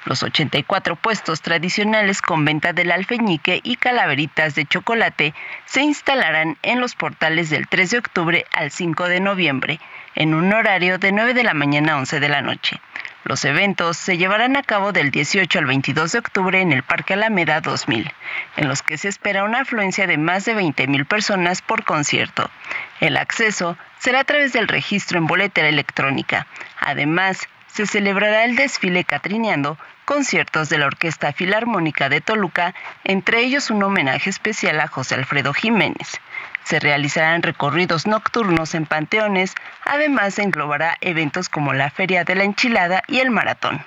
[0.04, 5.32] Los 84 puestos tradicionales con venta del alfeñique y calaveritas de chocolate
[5.64, 9.80] se instalarán en los portales del 3 de octubre al 5 de noviembre,
[10.18, 12.80] en un horario de 9 de la mañana a 11 de la noche.
[13.22, 17.14] Los eventos se llevarán a cabo del 18 al 22 de octubre en el Parque
[17.14, 18.10] Alameda 2000,
[18.56, 22.50] en los que se espera una afluencia de más de 20.000 personas por concierto.
[22.98, 26.48] El acceso será a través del registro en boletera electrónica.
[26.80, 33.70] Además, se celebrará el desfile Catrineando, conciertos de la Orquesta Filarmónica de Toluca, entre ellos
[33.70, 36.20] un homenaje especial a José Alfredo Jiménez.
[36.68, 39.54] Se realizarán recorridos nocturnos en panteones,
[39.86, 43.82] además se englobará eventos como la Feria de la Enchilada y el Maratón.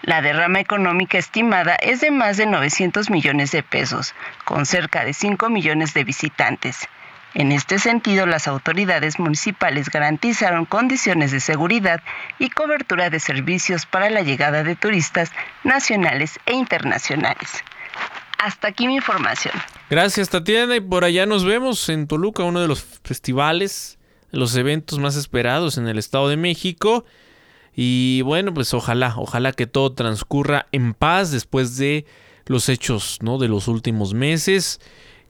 [0.00, 4.14] La derrama económica estimada es de más de 900 millones de pesos,
[4.46, 6.88] con cerca de 5 millones de visitantes.
[7.34, 12.00] En este sentido, las autoridades municipales garantizaron condiciones de seguridad
[12.38, 15.30] y cobertura de servicios para la llegada de turistas
[15.62, 17.62] nacionales e internacionales.
[18.44, 19.54] Hasta aquí mi información.
[19.88, 23.98] Gracias Tatiana y por allá nos vemos en Toluca, uno de los festivales,
[24.32, 27.06] los eventos más esperados en el Estado de México.
[27.74, 32.04] Y bueno, pues ojalá, ojalá que todo transcurra en paz después de
[32.44, 33.38] los hechos ¿no?
[33.38, 34.78] de los últimos meses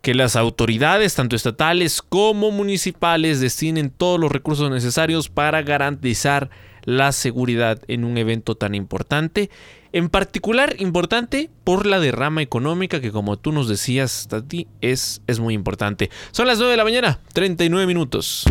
[0.03, 6.51] que las autoridades, tanto estatales como municipales, destinen todos los recursos necesarios para garantizar
[6.83, 9.51] la seguridad en un evento tan importante.
[9.95, 15.39] En particular, importante por la derrama económica que, como tú nos decías, Tati, es, es
[15.39, 16.11] muy importante.
[16.33, 18.43] Son las 9 de la mañana, 39 minutos.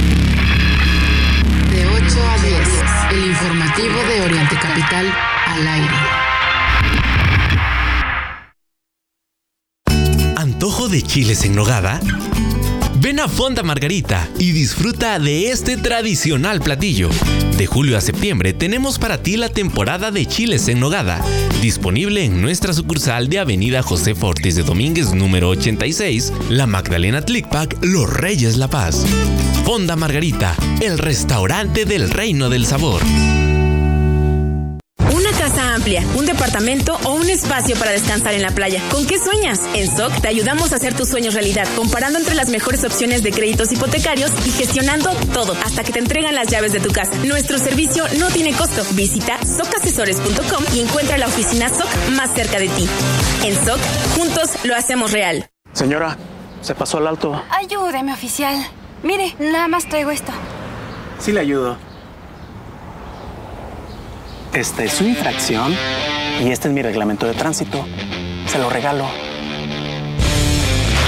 [1.69, 2.69] De 8 a 10,
[3.11, 5.13] el informativo de Oriente Capital
[5.47, 5.95] al aire.
[10.37, 11.99] ¿Antojo de chiles en nogada?
[13.03, 17.09] Ven a Fonda Margarita y disfruta de este tradicional platillo.
[17.57, 21.21] De julio a septiembre tenemos para ti la temporada de chiles en nogada,
[21.61, 27.77] disponible en nuestra sucursal de Avenida José Fortes de Domínguez número 86, La Magdalena Tlicpac,
[27.81, 29.05] Los Reyes La Paz.
[29.65, 33.01] Fonda Margarita, el restaurante del reino del sabor
[35.83, 38.81] amplia, un departamento o un espacio para descansar en la playa.
[38.89, 39.59] ¿Con qué sueñas?
[39.73, 43.31] En SOC te ayudamos a hacer tus sueños realidad, comparando entre las mejores opciones de
[43.31, 47.11] créditos hipotecarios y gestionando todo hasta que te entregan las llaves de tu casa.
[47.25, 48.81] Nuestro servicio no tiene costo.
[48.91, 52.87] Visita socasesores.com y encuentra la oficina SOC más cerca de ti.
[53.43, 53.79] En SOC,
[54.15, 55.49] juntos lo hacemos real.
[55.73, 56.17] Señora,
[56.61, 57.43] se pasó al alto.
[57.49, 58.55] Ayúdeme, oficial.
[59.03, 60.31] Mire, nada más traigo esto.
[61.19, 61.77] Sí le ayudo.
[64.53, 65.75] Esta es su infracción
[66.39, 67.87] y este es mi reglamento de tránsito.
[68.45, 69.07] Se lo regalo.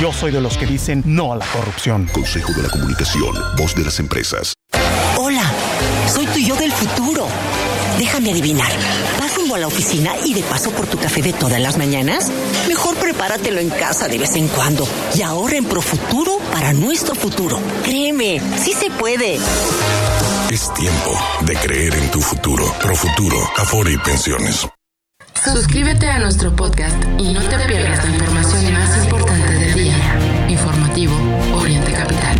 [0.01, 2.09] Yo soy de los que dicen no a la corrupción.
[2.11, 4.55] Consejo de la Comunicación, voz de las empresas.
[5.19, 5.43] Hola,
[6.11, 7.27] soy tu yo del futuro.
[7.99, 8.71] Déjame adivinar.
[9.19, 12.31] ¿Vas rumbo a la oficina y de paso por tu café de todas las mañanas?
[12.67, 17.59] Mejor prepáratelo en casa de vez en cuando y ahorra en Profuturo para nuestro futuro.
[17.83, 19.37] Créeme, sí se puede.
[20.51, 22.63] Es tiempo de creer en tu futuro.
[22.79, 24.67] Profuturo, Afore y Pensiones.
[25.43, 30.45] Suscríbete a nuestro podcast y no te pierdas la información más importante del día.
[30.47, 31.13] Informativo
[31.55, 32.37] Oriente Capital.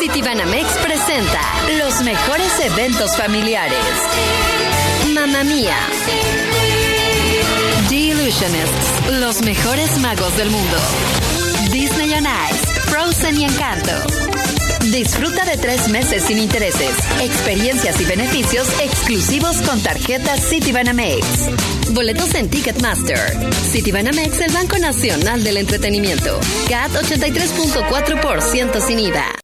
[0.00, 1.40] Citibanamex presenta
[1.78, 3.78] los mejores eventos familiares.
[5.14, 5.76] Mamma Mía.
[7.88, 10.76] The Illusionists, los mejores magos del mundo.
[11.70, 13.90] Disney on Ice, Frozen y Encanto.
[14.92, 21.26] Disfruta de tres meses sin intereses, experiencias y beneficios exclusivos con tarjetas Citibanamex.
[21.90, 23.18] Boletos en Ticketmaster.
[23.72, 26.38] Citibanamex, el Banco Nacional del Entretenimiento.
[26.68, 29.43] CAT 83.4% sin IVA.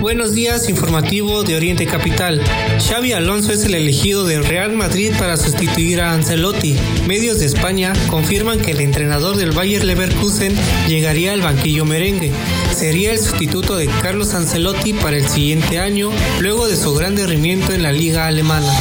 [0.00, 2.42] Buenos días, informativo de Oriente Capital.
[2.78, 6.74] Xavi Alonso es el elegido del Real Madrid para sustituir a Ancelotti.
[7.06, 10.54] Medios de España confirman que el entrenador del Bayer Leverkusen
[10.88, 12.32] llegaría al banquillo merengue.
[12.74, 16.10] Sería el sustituto de Carlos Ancelotti para el siguiente año,
[16.40, 18.72] luego de su gran derrimiento en la liga alemana.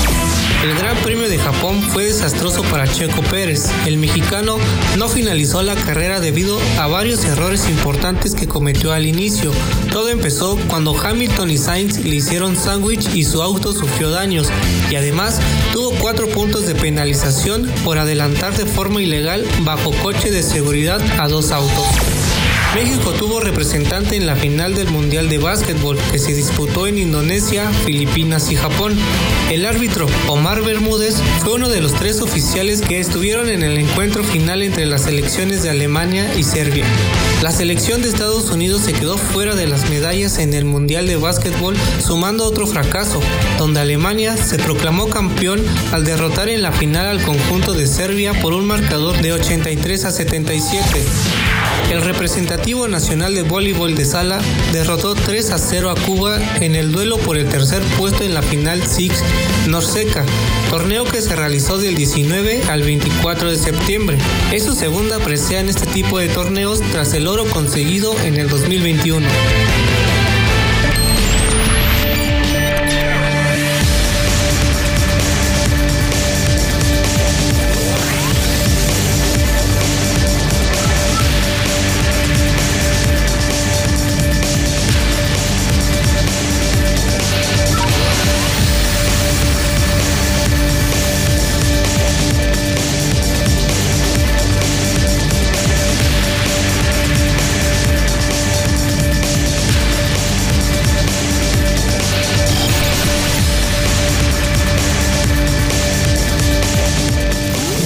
[0.64, 3.72] El Gran Premio de Japón fue desastroso para Checo Pérez.
[3.88, 4.58] El mexicano
[4.96, 9.52] no finalizó la carrera debido a varios errores importantes que cometió al inicio.
[9.92, 14.50] Todo empezó cuando Hamilton y Sainz le hicieron sándwich y su auto sufrió daños
[14.92, 15.40] y además
[15.74, 21.28] tuvo cuatro puntos de penalización por adelantar de forma ilegal bajo coche de seguridad a
[21.28, 22.21] dos autos.
[22.74, 27.70] México tuvo representante en la final del Mundial de Básquetbol que se disputó en Indonesia,
[27.86, 28.98] Filipinas y Japón.
[29.52, 34.24] El árbitro Omar Bermúdez fue uno de los tres oficiales que estuvieron en el encuentro
[34.24, 36.86] final entre las selecciones de Alemania y Serbia.
[37.44, 41.18] La selección de Estados Unidos se quedó fuera de las medallas en el Mundial de
[41.18, 43.20] Básquetbol sumando otro fracaso,
[43.58, 45.60] donde Alemania se proclamó campeón
[45.92, 50.12] al derrotar en la final al conjunto de Serbia por un marcador de 83 a
[50.12, 51.51] 77.
[51.92, 54.40] El representativo nacional de voleibol de sala
[54.72, 58.42] derrotó 3 a 0 a Cuba en el duelo por el tercer puesto en la
[58.42, 59.22] final Six
[59.68, 60.26] Norseca,
[60.70, 64.18] torneo que se realizó del 19 al 24 de septiembre.
[64.54, 68.48] Es su segunda presea en este tipo de torneos tras el oro conseguido en el
[68.48, 69.28] 2021.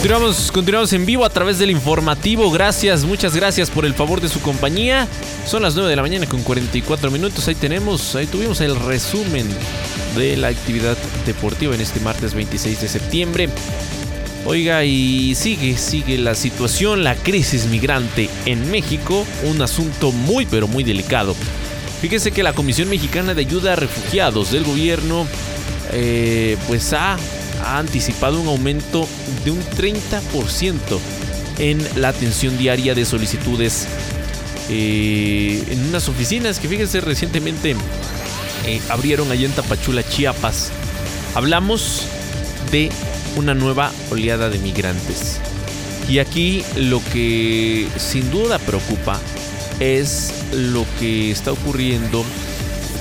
[0.05, 2.51] Continuamos, continuamos en vivo a través del informativo.
[2.51, 5.07] Gracias, muchas gracias por el favor de su compañía.
[5.47, 7.47] Son las 9 de la mañana con 44 minutos.
[7.47, 9.47] Ahí tenemos, ahí tuvimos el resumen
[10.15, 10.95] de la actividad
[11.25, 13.49] deportiva en este martes 26 de septiembre.
[14.45, 20.67] Oiga, y sigue, sigue la situación, la crisis migrante en México, un asunto muy pero
[20.67, 21.35] muy delicado.
[21.99, 25.25] Fíjese que la Comisión Mexicana de Ayuda a Refugiados del gobierno,
[25.93, 27.17] eh, pues ha
[27.65, 29.07] ha anticipado un aumento
[29.43, 30.99] de un 30%
[31.57, 33.87] en la atención diaria de solicitudes
[34.69, 37.75] eh, en unas oficinas que fíjense recientemente
[38.65, 40.71] eh, abrieron allá en Tapachula, Chiapas.
[41.35, 42.03] Hablamos
[42.71, 42.89] de
[43.35, 45.39] una nueva oleada de migrantes.
[46.09, 49.19] Y aquí lo que sin duda preocupa
[49.79, 52.23] es lo que está ocurriendo,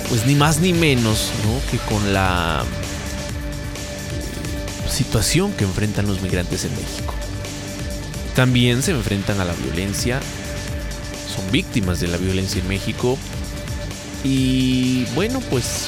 [0.08, 1.30] pues ni más ni menos,
[1.70, 2.64] que con la
[4.95, 7.14] situación que enfrentan los migrantes en México.
[8.34, 10.20] También se enfrentan a la violencia,
[11.34, 13.18] son víctimas de la violencia en México
[14.22, 15.86] y bueno, pues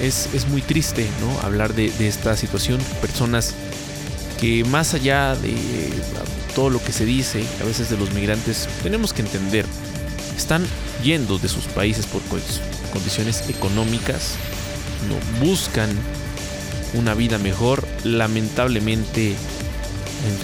[0.00, 1.40] es, muy triste ¿no?
[1.40, 2.80] hablar de, de esta situación.
[3.00, 3.54] Personas
[4.38, 5.54] que más allá de
[6.54, 9.64] todo lo que se dice a veces de los migrantes, tenemos que entender,
[10.36, 10.64] están
[11.02, 12.22] yendo de sus países por
[12.92, 14.34] condiciones económicas,
[15.08, 15.88] no buscan
[16.96, 19.34] una vida mejor, lamentablemente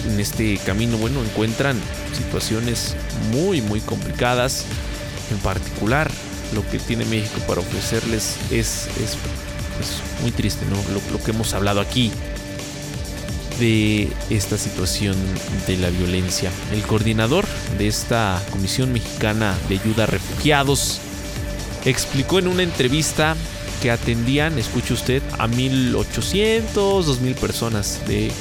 [0.07, 1.77] en, este camino, bueno, encuentran
[2.15, 2.95] situaciones
[3.31, 4.65] muy, muy complicadas,
[5.31, 6.09] en particular
[6.53, 9.17] lo que tiene México para ofrecerles es, es,
[10.21, 10.77] muy triste, ¿no?
[11.11, 12.11] lo que hemos hablado aquí,
[13.59, 15.15] de esta situación
[15.67, 16.51] de la violencia.
[16.71, 17.45] El coordinador
[17.77, 20.99] de esta Comisión Mexicana de Ayuda a Refugiados
[21.85, 23.35] explicó en una entrevista
[23.91, 28.31] atendían, escuche usted, a 1800, 2000 personas de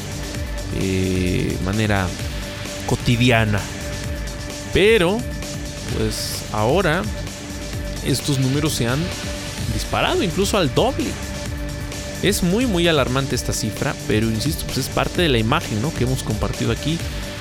[0.81, 2.07] eh, manera
[2.87, 3.61] cotidiana.
[4.73, 5.19] Pero,
[5.97, 7.03] pues ahora
[8.07, 8.99] estos números se han
[9.75, 11.11] disparado incluso al doble.
[12.23, 15.93] Es muy muy alarmante esta cifra, pero insisto, pues es parte de la imagen ¿no?
[15.93, 16.99] que hemos compartido aquí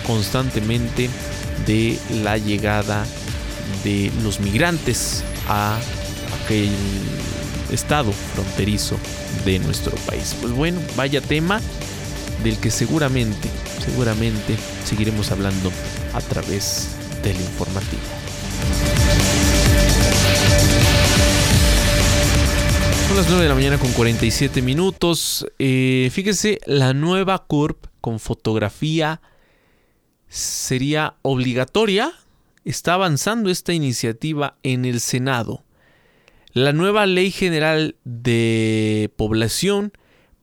[0.08, 1.10] constantemente
[1.68, 3.06] de la llegada
[3.84, 5.78] de los migrantes a
[6.43, 6.70] aquel
[7.72, 8.97] estado fronterizo
[9.45, 10.36] de nuestro país.
[10.39, 11.61] Pues bueno, vaya tema
[12.43, 13.49] del que seguramente,
[13.84, 15.72] seguramente seguiremos hablando
[16.13, 16.89] a través
[17.24, 18.01] del informativo.
[23.07, 25.45] Son las 9 de la mañana con 47 minutos.
[25.59, 29.22] Eh, fíjese, la nueva CURP con fotografía
[30.30, 32.13] sería obligatoria.
[32.63, 35.63] Está avanzando esta iniciativa en el Senado.
[36.54, 39.93] La nueva Ley General de Población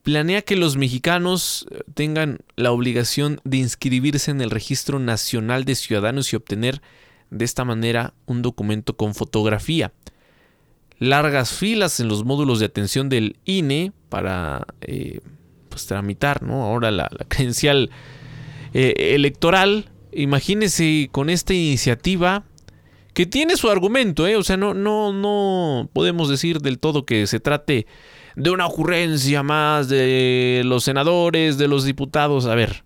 [0.03, 6.33] planea que los mexicanos tengan la obligación de inscribirse en el Registro Nacional de Ciudadanos
[6.33, 6.81] y obtener
[7.31, 9.93] de esta manera un documento con fotografía
[10.99, 15.21] largas filas en los módulos de atención del INE para eh,
[15.69, 16.65] pues, tramitar ¿no?
[16.65, 17.91] ahora la, credencial
[18.75, 19.91] eh, electoral.
[20.13, 22.45] Imagínese con esta iniciativa
[23.19, 24.37] que tiene su argumento, ¿eh?
[24.37, 27.89] o sea, no, no, no podemos decir del todo que se trate
[28.37, 32.47] de una ocurrencia más de los senadores, de los diputados.
[32.47, 32.85] A ver,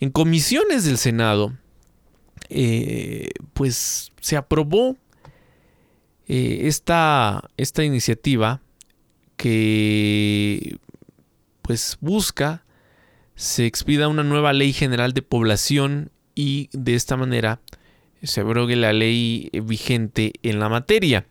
[0.00, 1.52] en comisiones del Senado,
[3.54, 4.96] pues se aprobó
[6.26, 8.60] eh, esta, esta iniciativa
[9.36, 10.76] que
[11.62, 12.64] pues busca
[13.36, 17.60] se expida una nueva ley general de población y de esta manera
[18.22, 21.26] se abrogue la ley vigente en la materia.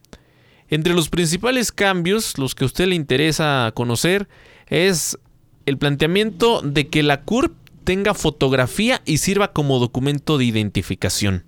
[0.70, 4.28] Entre los principales cambios, los que a usted le interesa conocer,
[4.68, 5.18] es
[5.66, 11.44] el planteamiento de que la CURP tenga fotografía y sirva como documento de identificación.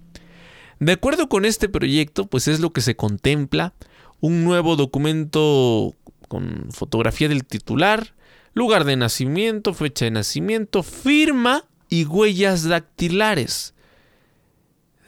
[0.79, 3.75] De acuerdo con este proyecto, pues es lo que se contempla,
[4.19, 5.95] un nuevo documento
[6.27, 8.15] con fotografía del titular,
[8.53, 13.75] lugar de nacimiento, fecha de nacimiento, firma y huellas dactilares.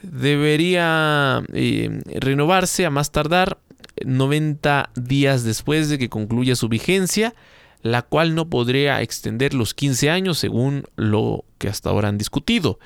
[0.04, 3.58] Debería eh, renovarse a más tardar
[4.06, 7.34] 90 días después de que concluya su vigencia,
[7.82, 12.80] la cual no podría extender los 15 años según lo que hasta ahora han discutido.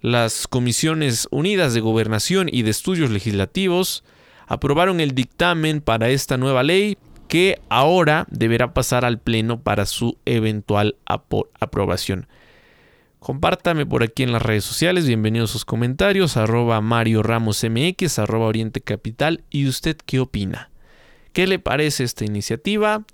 [0.00, 4.02] Las Comisiones Unidas de Gobernación y de Estudios Legislativos
[4.46, 6.98] aprobaron el dictamen para esta nueva ley
[7.28, 12.26] que ahora deberá pasar al Pleno para su eventual aprobación.
[13.20, 18.18] Compártame por aquí en las redes sociales, bienvenidos a sus comentarios, arroba Mario Ramos MX,
[18.18, 20.70] arroba Oriente Capital, y usted qué opina.
[21.34, 23.04] ¿Qué le parece esta iniciativa?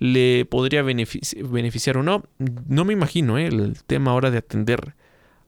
[0.00, 2.24] ¿Le podría beneficiar, o no?
[2.66, 3.46] No me imagino ¿eh?
[3.46, 4.96] el tema ahora de atender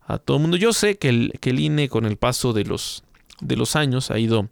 [0.07, 0.57] a todo el mundo.
[0.59, 3.03] Yo sé que el, INE con el paso de los,
[3.41, 4.47] de los años ha ido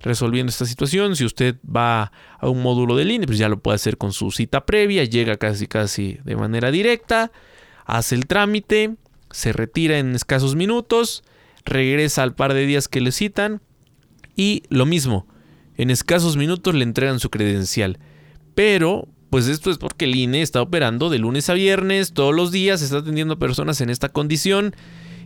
[0.00, 1.14] resolviendo esta situación.
[1.14, 2.10] Si usted va
[2.40, 5.36] a un módulo del INE, pues ya lo puede hacer con su cita previa, llega
[5.36, 7.30] casi casi de manera directa,
[7.86, 8.96] hace el trámite,
[9.34, 11.24] se retira en escasos minutos,
[11.64, 13.60] regresa al par de días que le citan
[14.36, 15.26] y lo mismo,
[15.76, 17.98] en escasos minutos le entregan su credencial.
[18.54, 22.52] Pero pues esto es porque el INE está operando de lunes a viernes, todos los
[22.52, 24.76] días, está atendiendo personas en esta condición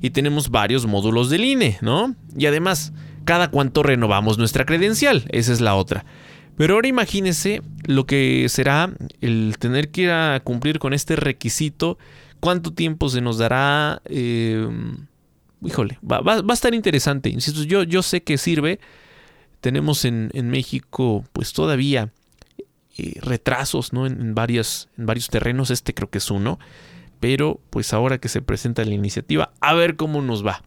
[0.00, 2.14] y tenemos varios módulos del INE, ¿no?
[2.34, 2.94] Y además,
[3.26, 5.26] cada cuánto renovamos nuestra credencial.
[5.28, 6.06] Esa es la otra.
[6.56, 8.90] Pero ahora imagínese lo que será
[9.20, 11.98] el tener que ir a cumplir con este requisito.
[12.40, 14.02] ¿Cuánto tiempo se nos dará?
[14.04, 14.68] Eh,
[15.64, 17.28] híjole, va, a estar interesante.
[17.28, 18.80] Insisto, yo, yo sé que sirve.
[19.60, 22.12] Tenemos en, México, pues todavía
[22.96, 24.06] eh, retrasos ¿no?
[24.06, 25.70] en, varias, en varios terrenos.
[25.70, 26.58] Este creo que es uno.
[27.20, 30.62] Pero pues ahora que se presenta la iniciativa, a ver cómo nos va.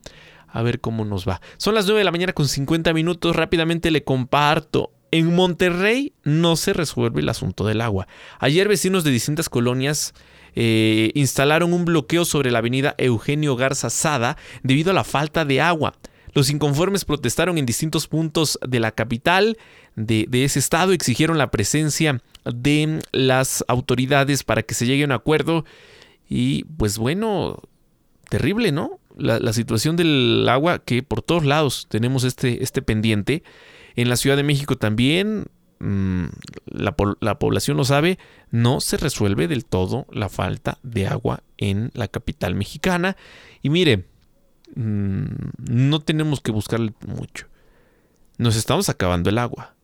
[0.48, 1.40] A ver cómo nos va.
[1.56, 3.36] Son las 9 de la mañana con 50 minutos.
[3.36, 8.08] Rápidamente le comparto en Monterrey no se resuelve el asunto del agua.
[8.40, 10.14] Ayer vecinos de distintas colonias
[10.56, 15.62] eh, instalaron un bloqueo sobre la avenida Eugenio Garza Sada debido a la falta de
[15.62, 15.94] agua.
[16.34, 19.58] Los inconformes protestaron en distintos puntos de la capital
[19.96, 25.12] de, ese estado, exigieron la presencia de las autoridades para que se llegue a un
[25.12, 25.66] acuerdo.
[26.30, 27.60] Y pues bueno,
[28.30, 29.00] terrible, ¿no?
[29.18, 33.44] La, la situación del agua que por todos lados tenemos este, este pendiente.
[33.98, 35.48] En la Ciudad de México también,
[35.82, 36.26] mm,
[36.66, 38.20] la, población lo sabe,
[38.52, 43.18] no se resuelve del todo la falta de agua en la capital mexicana.
[43.62, 44.06] Y mire,
[44.76, 45.26] mm,
[45.70, 47.48] no tenemos que buscarle mucho.
[48.38, 49.76] Nos estamos acabando el agua.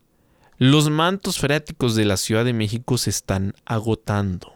[0.57, 4.53] Los mantos freáticos de la Ciudad de México se están agotando.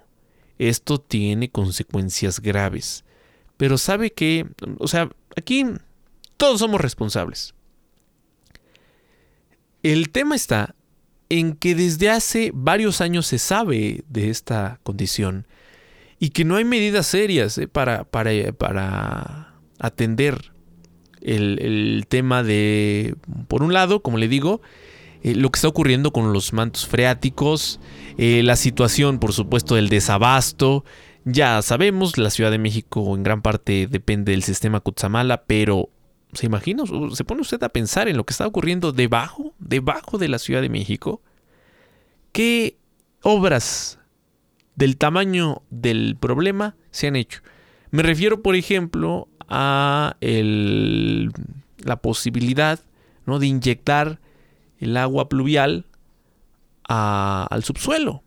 [0.57, 3.03] Esto tiene consecuencias graves.
[3.57, 4.47] Pero sabe que,
[4.79, 5.65] o sea, aquí
[6.37, 7.53] todos somos responsables.
[9.83, 10.75] El tema está
[11.31, 15.47] en que desde hace varios años se sabe de esta condición
[16.19, 20.51] y que no hay medidas serias eh, para, para, atender
[21.21, 23.15] el, tema de,
[23.47, 24.61] por un lado, como le digo,
[25.23, 27.79] eh, lo que está ocurriendo con los mantos freáticos,
[28.17, 30.83] eh, la situación, por supuesto, del desabasto.
[31.23, 35.89] Ya sabemos, la Ciudad de México en gran parte depende del sistema Cutzamala, pero
[36.33, 36.83] ¿Se imagina?
[37.13, 40.61] ¿Se pone usted a pensar en lo que está ocurriendo debajo, debajo de la Ciudad
[40.61, 41.21] de México?
[42.31, 42.77] ¿Qué
[43.21, 43.99] obras
[44.75, 47.41] del tamaño del problema se han hecho?
[47.89, 52.79] Me refiero, por ejemplo, a la posibilidad
[53.25, 53.37] ¿no?
[53.39, 54.19] de inyectar
[54.79, 55.85] el agua pluvial
[56.83, 58.23] al subsuelo.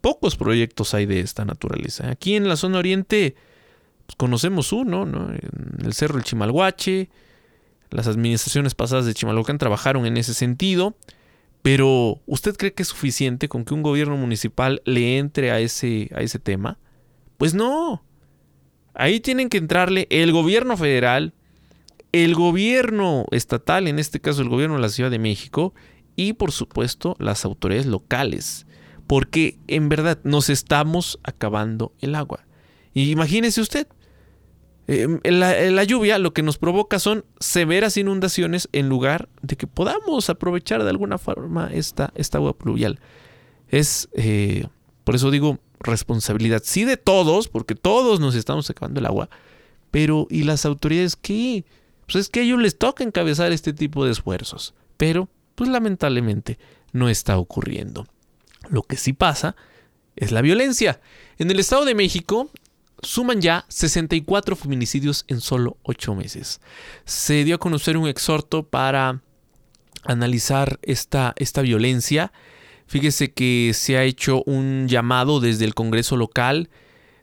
[0.00, 2.10] Pocos proyectos hay de esta naturaleza.
[2.10, 3.36] Aquí en la zona oriente
[4.08, 5.28] pues, conocemos uno, ¿no?
[5.30, 7.10] En el Cerro del Chimalhuache.
[7.90, 10.96] Las administraciones pasadas de Chimalhuacán trabajaron en ese sentido.
[11.60, 16.08] Pero, ¿usted cree que es suficiente con que un gobierno municipal le entre a ese,
[16.14, 16.78] a ese tema?
[17.36, 18.02] Pues no.
[18.94, 21.34] Ahí tienen que entrarle el gobierno federal,
[22.12, 25.74] el gobierno estatal, en este caso el gobierno de la Ciudad de México,
[26.16, 28.66] y por supuesto las autoridades locales.
[29.06, 32.46] Porque en verdad nos estamos acabando el agua.
[32.94, 33.86] Imagínese usted,
[34.90, 40.30] Em, la, lluvia lo que nos provoca son severas inundaciones en lugar de que podamos
[40.30, 42.98] aprovechar de alguna forma esta, esta agua pluvial.
[43.68, 44.66] Es, eh,
[45.04, 49.28] por eso digo, responsabilidad, sí de todos, porque todos nos estamos acabando el agua,
[49.90, 51.66] pero ¿y las autoridades qué?
[52.06, 56.58] Pues es que a ellos les toca encabezar este tipo de esfuerzos, pero pues lamentablemente
[56.92, 58.06] no está ocurriendo.
[58.70, 59.54] Lo que sí pasa
[60.16, 61.02] es la violencia.
[61.36, 62.50] En el Estado de México,
[63.02, 66.60] suman ya 64 feminicidios en solo 8 meses.
[67.04, 69.22] Se dio a conocer un exhorto para
[70.04, 72.32] analizar esta, esta violencia.
[72.86, 76.70] Fíjese que se ha hecho un llamado desde el Congreso local,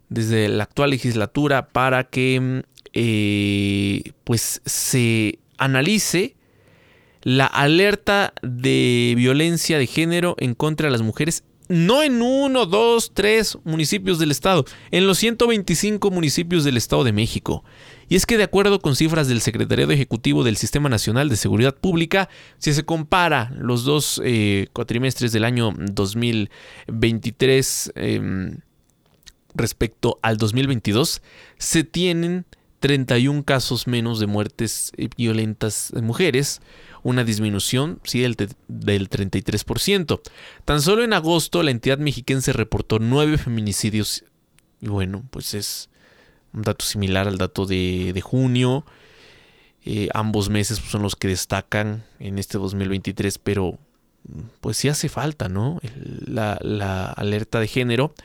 [0.09, 2.63] desde la actual legislatura, para que
[2.93, 6.35] eh, pues se analice
[7.23, 13.11] la alerta de violencia de género en contra de las mujeres no en uno, dos,
[13.13, 17.63] tres municipios del estado, en los 125 municipios del Estado de México.
[18.07, 21.75] Y es que de acuerdo con cifras del Secretariado Ejecutivo del Sistema Nacional de Seguridad
[21.75, 28.59] Pública, si se compara los dos eh, cuatrimestres del año 2023 em,
[29.55, 31.23] respecto al 2022,
[31.57, 32.45] se tienen
[32.79, 36.61] 31 casos menos de muertes eh, violentas de mujeres,
[37.05, 38.35] una disminución sí, del,
[38.67, 40.21] del 33%.
[40.65, 44.25] Tan solo en agosto la entidad mexiquense reportó nueve feminicidios
[44.81, 45.89] y bueno, pues es
[46.51, 48.85] un dato similar al dato de, junio.
[49.85, 53.77] Eh, ambos meses pues, son los que destacan en este 2023, pero
[54.59, 55.79] pues sí hace falta, ¿no?
[56.25, 58.15] La, la alerta de género,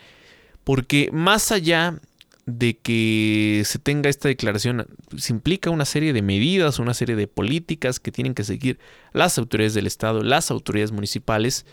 [0.64, 2.00] porque más allá
[2.46, 4.86] de que se tenga esta declaración
[5.16, 8.78] se implica una serie de medidas, una serie de políticas que tienen que seguir
[9.12, 11.66] las autoridades del Estado, las autoridades municipales.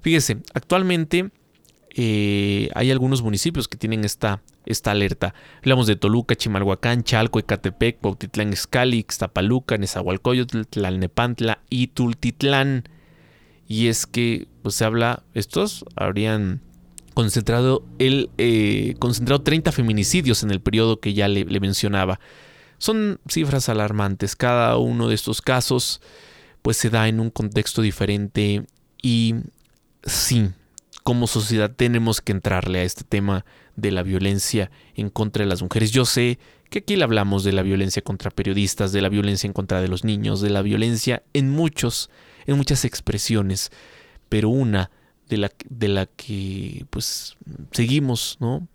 [0.00, 1.30] Fíjese, actualmente
[1.94, 5.34] eh, hay algunos municipios que tienen esta, esta alerta.
[5.58, 12.84] Hablamos de Toluca, Chimalhuacán, Chalco, Ecatepec, Bautitlán, Escali, Ixtapaluca, Nezahualcóyotl, Tlalnepantla y Tultitlán.
[13.66, 16.60] Y es que pues, se habla, estos habrían
[17.20, 22.18] concentrado, el, eh, concentrado 30 feminicidios en el periodo que ya le, le mencionaba.
[22.78, 24.36] Son cifras alarmantes.
[24.36, 26.00] Cada uno de estos casos
[26.62, 28.64] pues se da en un contexto diferente
[29.02, 29.34] y
[30.02, 30.48] sí,
[31.02, 33.44] como sociedad tenemos que entrarle a este tema
[33.76, 35.90] de la violencia en contra de las mujeres.
[35.90, 36.38] Yo sé
[36.70, 39.88] que aquí le hablamos de la violencia contra periodistas, de la violencia en contra de
[39.88, 42.08] los niños, de la violencia en muchos,
[42.46, 43.70] en muchas expresiones,
[44.30, 44.90] pero una
[45.30, 47.36] de la, de la que pues
[47.70, 48.68] seguimos, ¿no?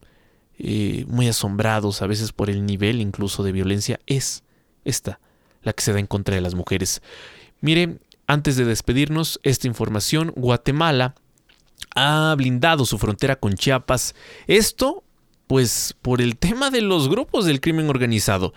[0.58, 4.44] Eh, muy asombrados a veces por el nivel incluso de violencia es
[4.86, 5.20] esta,
[5.64, 7.02] la que se da en contra de las mujeres.
[7.60, 11.14] Mire, antes de despedirnos, esta información, Guatemala
[11.94, 14.16] ha blindado su frontera con Chiapas.
[14.48, 15.04] Esto,
[15.48, 18.54] pues, por el tema de los grupos del crimen organizado.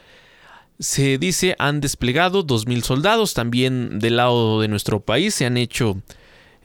[0.79, 3.35] Se dice han desplegado 2.000 soldados.
[3.35, 6.01] También del lado de nuestro país se han hecho,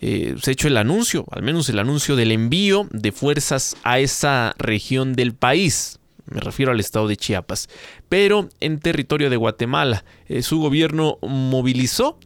[0.05, 3.99] eh, se ha hecho el anuncio, al menos el anuncio del envío de fuerzas a
[3.99, 6.01] esa región del país.
[6.25, 7.69] Me refiero al estado de Chiapas.
[8.09, 12.19] Pero en territorio de Guatemala, eh, su gobierno movilizó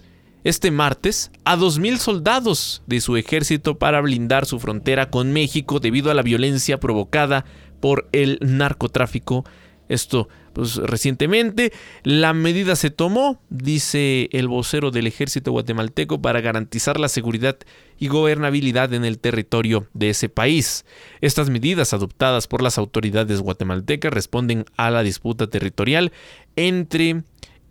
[0.43, 6.09] este martes a 2.000 soldados de su ejército para blindar su frontera con México debido
[6.09, 7.45] a la violencia provocada
[7.79, 9.45] por el narcotráfico.
[9.87, 16.99] Esto, pues recientemente, la medida se tomó, dice el vocero del ejército guatemalteco, para garantizar
[16.99, 17.59] la seguridad
[17.99, 20.83] y gobernabilidad en el territorio de ese país.
[21.21, 26.11] Estas medidas adoptadas por las autoridades guatemaltecas responden a la disputa territorial
[26.55, 27.21] entre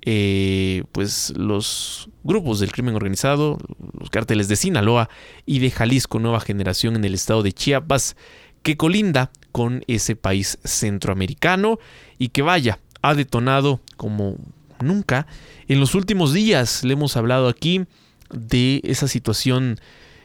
[0.03, 3.59] eh, pues los grupos del crimen organizado,
[3.99, 5.11] los cárteles de Sinaloa
[5.45, 8.15] y de Jalisco Nueva Generación en el estado de Chiapas,
[8.63, 11.79] que colinda con ese país centroamericano
[12.19, 14.37] y que vaya, ha detonado como
[14.81, 15.27] nunca.
[15.67, 17.87] En los últimos días le hemos hablado aquí
[18.29, 19.81] de esa situación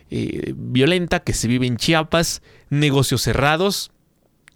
[0.10, 3.92] eh, violenta que se vive en Chiapas, negocios cerrados,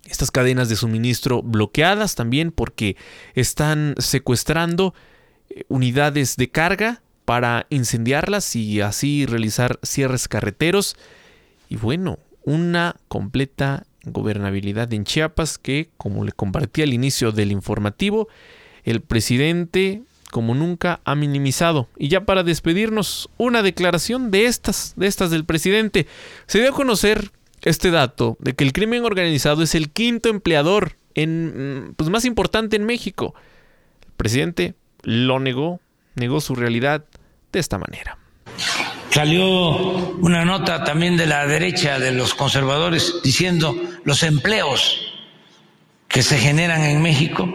[0.03, 2.97] estas cadenas de suministro bloqueadas también porque
[3.33, 4.93] están secuestrando
[5.69, 10.97] unidades de carga para incendiarlas y así realizar cierres carreteros.
[11.69, 18.27] Y bueno, una completa gobernabilidad en Chiapas que, como le compartí al inicio del informativo,
[18.83, 21.87] el presidente como nunca ha minimizado.
[21.97, 26.07] Y ya para despedirnos, una declaración de estas, de estas del presidente.
[26.45, 27.31] Se dio a conocer
[27.61, 32.75] este dato de que el crimen organizado es el quinto empleador en, pues, más importante
[32.75, 33.33] en México.
[34.05, 35.79] El presidente lo negó,
[36.15, 37.05] negó su realidad
[37.51, 38.17] de esta manera.
[39.15, 39.69] Salió
[40.17, 44.99] una nota también de la derecha, de los conservadores, diciendo los empleos
[46.09, 47.47] que se generan en México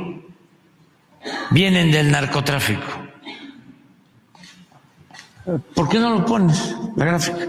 [1.50, 2.86] vienen del narcotráfico.
[5.74, 7.46] ¿Por qué no lo pones, la gráfica?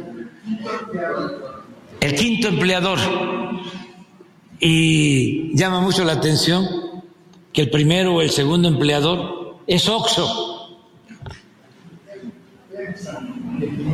[2.02, 3.00] El quinto empleador.
[4.60, 6.68] Y llama mucho la atención
[7.54, 10.51] que el primero o el segundo empleador es OXO.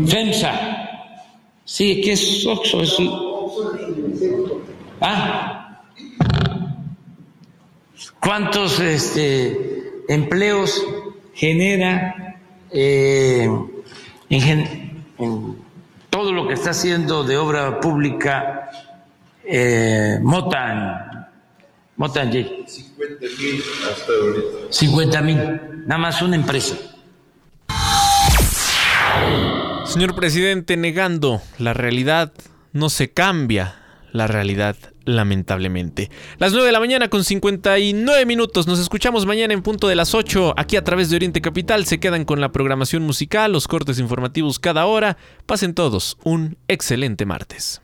[0.05, 0.87] FEMSA.
[1.63, 2.81] Sí, ¿qué es OXO?
[2.81, 2.97] Es...
[5.01, 5.81] Ah.
[8.19, 10.83] ¿Cuántos este, empleos
[11.33, 12.39] genera
[12.71, 13.49] eh,
[14.29, 15.03] en,
[16.09, 18.69] todo lo que está haciendo de obra pública
[19.43, 21.27] eh, Motan?
[21.95, 24.71] Motan 50 mil hasta ahorita.
[24.71, 25.37] 50 mil,
[25.85, 26.75] nada más una empresa.
[29.87, 32.33] Señor presidente, negando la realidad,
[32.73, 33.79] no se cambia
[34.11, 34.75] la realidad,
[35.05, 36.11] lamentablemente.
[36.39, 38.67] Las 9 de la mañana con 59 minutos.
[38.67, 41.85] Nos escuchamos mañana en punto de las 8 aquí a través de Oriente Capital.
[41.85, 45.17] Se quedan con la programación musical, los cortes informativos cada hora.
[45.45, 47.81] Pasen todos un excelente martes.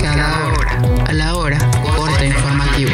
[0.00, 1.58] Cada hora, a la hora,
[1.96, 2.90] corte informativo.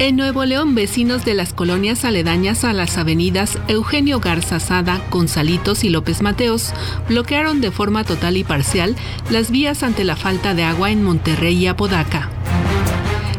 [0.00, 5.84] En Nuevo León, vecinos de las colonias aledañas a las avenidas Eugenio Garza Sada, Gonzalitos
[5.84, 6.72] y López Mateos
[7.08, 8.96] bloquearon de forma total y parcial
[9.30, 12.28] las vías ante la falta de agua en Monterrey y Apodaca.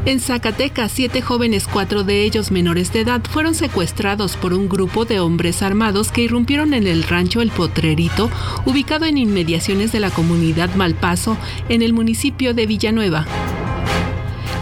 [0.06, 5.04] En Zacatecas, siete jóvenes, cuatro de ellos menores de edad, fueron secuestrados por un grupo
[5.04, 8.30] de hombres armados que irrumpieron en el rancho El Potrerito,
[8.66, 11.38] ubicado en inmediaciones de la comunidad Malpaso,
[11.68, 13.26] en el municipio de Villanueva.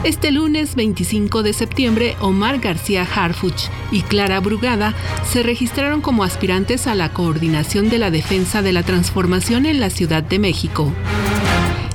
[0.04, 4.94] Este lunes 25 de septiembre, Omar García Harfuch y Clara Brugada
[5.26, 9.90] se registraron como aspirantes a la coordinación de la defensa de la transformación en la
[9.90, 10.92] Ciudad de México.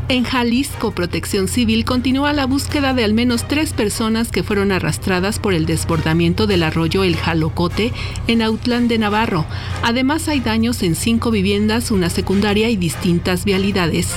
[0.09, 5.39] En Jalisco, Protección Civil continúa la búsqueda de al menos tres personas que fueron arrastradas
[5.39, 7.93] por el desbordamiento del arroyo El Jalocote
[8.27, 9.45] en Autlán de Navarro.
[9.83, 14.15] Además, hay daños en cinco viviendas, una secundaria y distintas vialidades.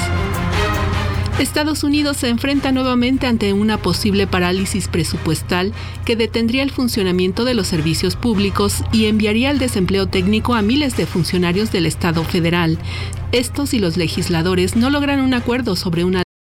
[1.42, 5.74] Estados Unidos se enfrenta nuevamente ante una posible parálisis presupuestal
[6.06, 10.96] que detendría el funcionamiento de los servicios públicos y enviaría el desempleo técnico a miles
[10.98, 12.78] de funcionarios del Estado federal.
[13.32, 16.22] Estos y los legisladores no logran un acuerdo sobre una